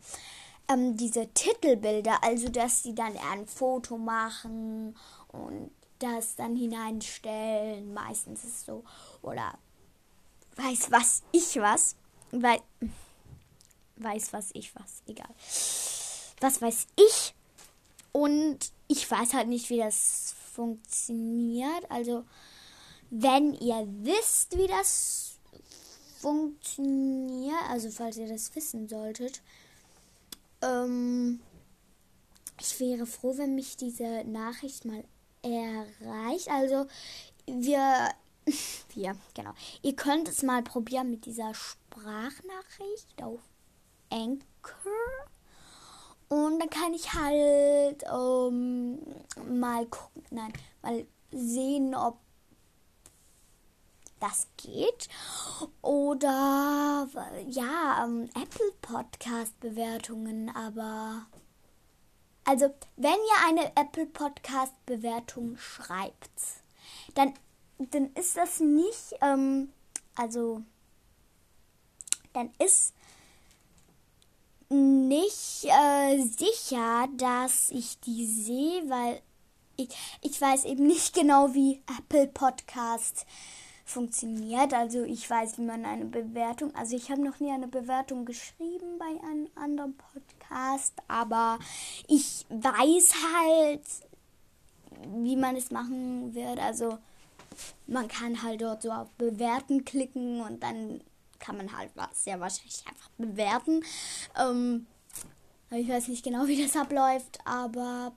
ähm, 0.70 0.98
diese 0.98 1.28
Titelbilder, 1.28 2.24
also 2.24 2.50
dass 2.50 2.82
sie 2.82 2.96
dann 2.96 3.16
ein 3.32 3.46
Foto 3.46 4.00
machen 4.00 4.98
und 5.28 5.70
das 6.00 6.36
dann 6.36 6.56
hineinstellen, 6.56 7.94
meistens 7.94 8.44
ist 8.44 8.56
es 8.56 8.66
so, 8.66 8.84
oder 9.22 9.54
weiß 10.56 10.90
was 10.90 11.22
ich 11.32 11.62
was 11.62 11.96
weil. 12.34 12.60
Weiß 13.96 14.34
was 14.34 14.50
ich 14.54 14.76
was. 14.76 15.04
Egal. 15.08 15.30
Was 16.42 16.62
weiß 16.62 16.88
ich? 16.96 17.36
Und 18.12 18.72
ich 18.94 19.10
weiß 19.10 19.34
halt 19.34 19.48
nicht, 19.48 19.70
wie 19.70 19.78
das 19.78 20.36
funktioniert. 20.54 21.90
Also, 21.90 22.26
wenn 23.10 23.54
ihr 23.54 23.88
wisst, 24.02 24.58
wie 24.58 24.68
das 24.68 25.38
funktioniert, 26.20 27.70
also 27.70 27.90
falls 27.90 28.18
ihr 28.18 28.28
das 28.28 28.56
wissen 28.56 28.88
solltet, 28.88 29.42
ähm, 30.62 31.40
ich 32.60 32.80
wäre 32.80 33.06
froh, 33.06 33.38
wenn 33.38 33.56
mich 33.56 33.78
diese 33.78 34.24
Nachricht 34.26 34.86
mal 34.86 35.04
erreicht. 35.42 36.50
Also, 36.50 36.86
wir 37.48 38.10
wir, 38.94 39.16
genau. 39.34 39.54
Ihr 39.82 39.96
könnt 39.96 40.28
es 40.28 40.44
mal 40.44 40.64
probieren 40.64 41.10
mit 41.10 41.26
dieser 41.26 41.54
Sprachnachricht 41.54 43.22
auf 43.22 43.40
Anchor. 44.10 44.92
Und 46.34 46.60
dann 46.60 46.70
kann 46.70 46.94
ich 46.94 47.14
halt 47.14 48.04
ähm, 48.12 48.98
mal 49.48 49.86
gucken, 49.86 50.24
nein, 50.32 50.54
mal 50.82 51.06
sehen, 51.32 51.94
ob 51.94 52.18
das 54.20 54.48
geht. 54.58 55.10
Oder 55.82 57.08
ja, 57.50 58.04
ähm, 58.04 58.30
Apple 58.30 58.72
Podcast 58.82 59.60
Bewertungen, 59.60 60.50
aber 60.56 61.28
also 62.46 62.74
wenn 62.96 63.12
ihr 63.12 63.48
eine 63.48 63.72
Apple 63.76 64.08
Podcast 64.08 64.74
Bewertung 64.86 65.58
schreibt, 65.58 66.32
dann 67.14 67.34
dann 67.78 68.14
ist 68.14 68.38
das 68.38 68.60
nicht, 68.60 69.16
ähm, 69.22 69.72
also, 70.16 70.62
dann 72.34 72.52
ist 72.60 72.94
nicht 74.74 75.66
äh, 75.66 76.22
sicher, 76.22 77.08
dass 77.18 77.70
ich 77.70 78.00
die 78.02 78.26
sehe, 78.26 78.90
weil 78.90 79.22
ich, 79.76 79.90
ich 80.22 80.40
weiß 80.40 80.66
eben 80.66 80.88
nicht 80.88 81.14
genau, 81.20 81.54
wie 81.54 81.82
Apple 81.98 82.28
Podcast 82.28 83.26
funktioniert. 83.86 84.74
Also 84.74 85.04
ich 85.04 85.30
weiß, 85.30 85.58
wie 85.58 85.64
man 85.64 85.86
eine 85.86 86.06
Bewertung, 86.06 86.74
also 86.76 86.96
ich 86.96 87.12
habe 87.12 87.24
noch 87.24 87.40
nie 87.40 87.52
eine 87.52 87.68
Bewertung 87.68 88.26
geschrieben 88.26 88.98
bei 88.98 89.28
einem 89.28 89.48
anderen 89.56 89.96
Podcast, 89.96 90.94
aber 91.08 91.60
ich 92.08 92.46
weiß 92.50 93.14
halt, 93.36 93.82
wie 95.08 95.36
man 95.36 95.56
es 95.56 95.72
machen 95.72 96.34
wird. 96.34 96.60
Also 96.60 96.98
man 97.88 98.08
kann 98.08 98.42
halt 98.42 98.62
dort 98.62 98.82
so 98.82 98.92
auf 98.92 99.10
Bewerten 99.12 99.86
klicken 99.86 100.42
und 100.42 100.64
dann 100.64 101.02
kann 101.44 101.58
man 101.58 101.78
halt 101.78 101.92
sehr 102.14 102.40
wahrscheinlich 102.40 102.84
einfach 102.88 103.10
bewerten. 103.18 103.84
Ähm, 104.40 104.88
ich 105.72 105.90
weiß 105.90 106.08
nicht 106.08 106.24
genau, 106.24 106.48
wie 106.48 106.62
das 106.62 106.76
abläuft, 106.76 107.40
aber 107.46 108.14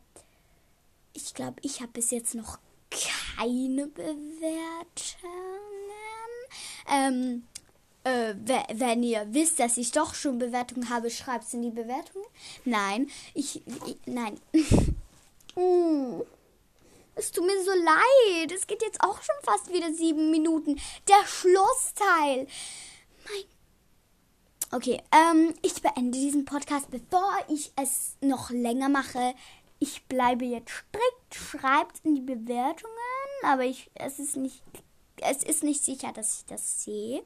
ich 1.12 1.34
glaube, 1.34 1.56
ich 1.62 1.80
habe 1.80 1.92
bis 1.92 2.10
jetzt 2.10 2.34
noch 2.34 2.58
keine 2.90 3.88
Bewertungen. 3.88 4.76
Ähm, 6.88 7.42
äh, 8.04 8.34
wenn 8.74 9.02
ihr 9.02 9.26
wisst, 9.30 9.58
dass 9.58 9.76
ich 9.76 9.90
doch 9.90 10.14
schon 10.14 10.38
Bewertungen 10.38 10.88
habe, 10.90 11.10
schreibt 11.10 11.44
es 11.44 11.54
in 11.54 11.62
die 11.62 11.70
Bewertungen. 11.70 12.26
Nein, 12.64 13.10
ich, 13.34 13.62
ich 13.86 13.96
nein. 14.06 14.38
uh. 15.56 16.24
Es 17.18 17.32
tut 17.32 17.46
mir 17.46 17.64
so 17.64 17.70
leid. 17.70 18.52
Es 18.52 18.66
geht 18.66 18.82
jetzt 18.82 19.00
auch 19.00 19.22
schon 19.22 19.36
fast 19.42 19.72
wieder 19.72 19.92
sieben 19.94 20.30
Minuten. 20.30 20.78
Der 21.08 21.26
Schlussteil. 21.26 22.46
Mein. 23.28 23.44
Okay, 24.72 25.00
ähm, 25.12 25.54
ich 25.62 25.80
beende 25.80 26.18
diesen 26.18 26.44
Podcast, 26.44 26.90
bevor 26.90 27.32
ich 27.48 27.72
es 27.76 28.16
noch 28.20 28.50
länger 28.50 28.88
mache. 28.88 29.34
Ich 29.78 30.04
bleibe 30.06 30.44
jetzt 30.44 30.70
strikt. 30.70 31.34
Schreibt 31.34 32.04
in 32.04 32.14
die 32.14 32.22
Bewertungen, 32.22 32.92
aber 33.44 33.64
ich, 33.64 33.90
es 33.94 34.18
ist 34.18 34.36
nicht, 34.36 34.62
es 35.20 35.42
ist 35.42 35.64
nicht 35.64 35.84
sicher, 35.84 36.12
dass 36.12 36.38
ich 36.38 36.46
das 36.46 36.84
sehe. 36.84 37.22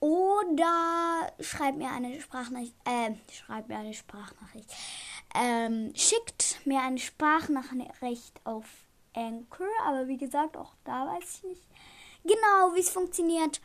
Oder 0.00 1.32
schreibt 1.40 1.78
mir 1.78 1.90
eine 1.90 2.20
Sprachnachricht, 2.20 2.74
äh, 2.84 3.14
schreibt 3.32 3.68
mir 3.68 3.78
eine 3.78 3.94
Sprachnachricht 3.94 4.70
ähm, 5.34 5.92
schickt 5.94 6.64
mir 6.64 6.80
eine 6.80 6.98
Sprachnachricht 6.98 8.40
auf 8.44 8.64
Anchor, 9.14 9.66
aber 9.86 10.06
wie 10.08 10.16
gesagt, 10.16 10.56
auch 10.56 10.74
da 10.84 11.06
weiß 11.06 11.38
ich 11.38 11.42
nicht 11.44 11.62
genau, 12.22 12.74
wie 12.74 12.80
es 12.80 12.90
funktioniert. 12.90 13.60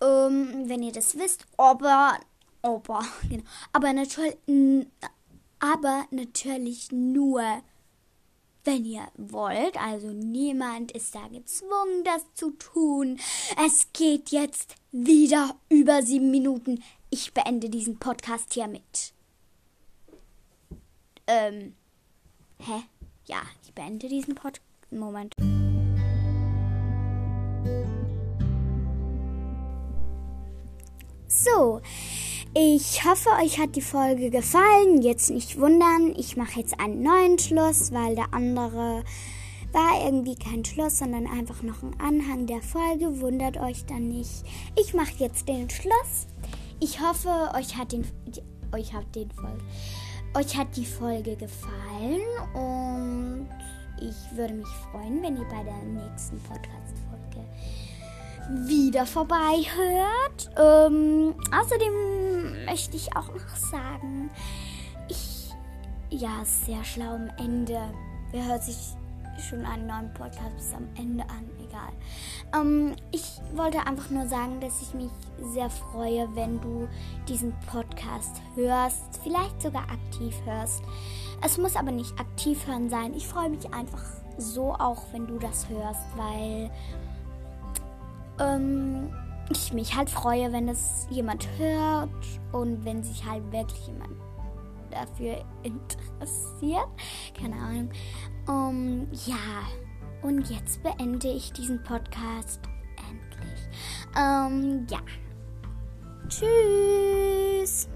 Ähm, 0.00 0.68
wenn 0.68 0.82
ihr 0.82 0.92
das 0.92 1.18
wisst, 1.18 1.46
aber, 1.56 2.18
aber, 2.62 3.04
genau, 3.28 3.44
aber 3.72 3.92
natürlich, 3.92 4.36
aber 5.58 6.06
natürlich 6.10 6.92
nur, 6.92 7.42
wenn 8.64 8.84
ihr 8.84 9.08
wollt. 9.16 9.76
Also 9.80 10.08
niemand 10.08 10.92
ist 10.92 11.14
da 11.14 11.26
gezwungen, 11.28 12.04
das 12.04 12.22
zu 12.34 12.50
tun. 12.52 13.18
Es 13.64 13.88
geht 13.92 14.30
jetzt 14.30 14.74
wieder 14.92 15.56
über 15.68 16.02
sieben 16.02 16.30
Minuten. 16.30 16.82
Ich 17.10 17.32
beende 17.32 17.70
diesen 17.70 17.98
Podcast 17.98 18.52
hiermit. 18.52 19.14
Ähm. 21.26 21.74
Hä? 22.58 22.82
Ja, 23.26 23.42
ich 23.62 23.72
beende 23.72 24.08
diesen 24.08 24.34
Pod. 24.34 24.60
Moment. 24.90 25.34
So, 31.28 31.80
ich 32.54 33.04
hoffe, 33.04 33.28
euch 33.42 33.58
hat 33.58 33.76
die 33.76 33.82
Folge 33.82 34.30
gefallen. 34.30 35.02
Jetzt 35.02 35.30
nicht 35.30 35.60
wundern, 35.60 36.14
ich 36.16 36.36
mache 36.36 36.60
jetzt 36.60 36.80
einen 36.80 37.02
neuen 37.02 37.38
Schluss, 37.38 37.92
weil 37.92 38.14
der 38.14 38.32
andere 38.32 39.04
war 39.72 40.04
irgendwie 40.04 40.34
kein 40.34 40.64
Schluss, 40.64 40.98
sondern 40.98 41.26
einfach 41.26 41.62
noch 41.62 41.82
ein 41.82 42.00
Anhang 42.00 42.46
der 42.46 42.62
Folge. 42.62 43.20
Wundert 43.20 43.58
euch 43.58 43.84
dann 43.84 44.08
nicht. 44.08 44.42
Ich 44.80 44.94
mache 44.94 45.12
jetzt 45.18 45.46
den 45.46 45.68
Schluss. 45.68 46.26
Ich 46.80 47.00
hoffe, 47.00 47.50
euch 47.54 47.76
hat 47.76 47.92
den, 47.92 48.06
euch 48.72 48.94
hat 48.94 49.14
den 49.14 49.30
Folge 49.30 49.62
euch 50.34 50.56
hat 50.56 50.76
die 50.76 50.84
Folge 50.84 51.36
gefallen 51.36 52.20
und 52.54 53.48
ich 54.00 54.36
würde 54.36 54.54
mich 54.54 54.68
freuen, 54.90 55.22
wenn 55.22 55.36
ihr 55.36 55.48
bei 55.48 55.64
der 55.64 55.82
nächsten 55.82 56.38
Podcast-Folge 56.40 57.07
wieder 58.48 59.06
vorbei 59.06 59.62
hört. 59.74 60.50
Ähm, 60.56 61.34
außerdem 61.52 62.64
möchte 62.66 62.96
ich 62.96 63.14
auch 63.16 63.28
noch 63.28 63.56
sagen, 63.56 64.30
ich, 65.08 65.50
ja, 66.10 66.44
sehr 66.44 66.82
schlau 66.84 67.14
am 67.14 67.30
Ende. 67.38 67.80
Wer 68.32 68.46
hört 68.46 68.64
sich 68.64 68.76
schon 69.40 69.64
einen 69.64 69.86
neuen 69.86 70.12
Podcast 70.14 70.56
bis 70.56 70.74
am 70.74 70.88
Ende 70.96 71.24
an, 71.24 71.48
egal. 71.60 71.92
Ähm, 72.54 72.96
ich 73.12 73.40
wollte 73.54 73.86
einfach 73.86 74.10
nur 74.10 74.26
sagen, 74.26 74.60
dass 74.60 74.82
ich 74.82 74.94
mich 74.94 75.10
sehr 75.52 75.70
freue, 75.70 76.28
wenn 76.34 76.60
du 76.60 76.88
diesen 77.28 77.54
Podcast 77.70 78.40
hörst, 78.54 79.20
vielleicht 79.22 79.62
sogar 79.62 79.84
aktiv 79.84 80.34
hörst. 80.44 80.82
Es 81.44 81.56
muss 81.58 81.76
aber 81.76 81.92
nicht 81.92 82.18
aktiv 82.18 82.66
hören 82.66 82.90
sein. 82.90 83.14
Ich 83.14 83.26
freue 83.26 83.50
mich 83.50 83.72
einfach 83.72 84.02
so 84.38 84.72
auch, 84.74 85.02
wenn 85.12 85.26
du 85.26 85.38
das 85.38 85.68
hörst, 85.68 86.02
weil 86.16 86.70
ähm, 88.38 89.10
ich 89.50 89.72
mich 89.72 89.96
halt 89.96 90.10
freue, 90.10 90.52
wenn 90.52 90.68
es 90.68 91.06
jemand 91.10 91.48
hört 91.58 92.10
und 92.52 92.84
wenn 92.84 93.02
sich 93.02 93.24
halt 93.24 93.50
wirklich 93.52 93.86
jemand 93.86 94.12
dafür 94.90 95.44
interessiert. 95.62 96.88
Keine 97.38 97.56
Ahnung. 97.56 97.90
Um, 98.46 99.08
ja, 99.26 99.36
und 100.22 100.50
jetzt 100.50 100.82
beende 100.82 101.28
ich 101.28 101.52
diesen 101.52 101.82
Podcast 101.82 102.60
endlich. 103.10 103.68
Um, 104.16 104.86
ja. 104.90 105.00
Tschüss. 106.28 107.88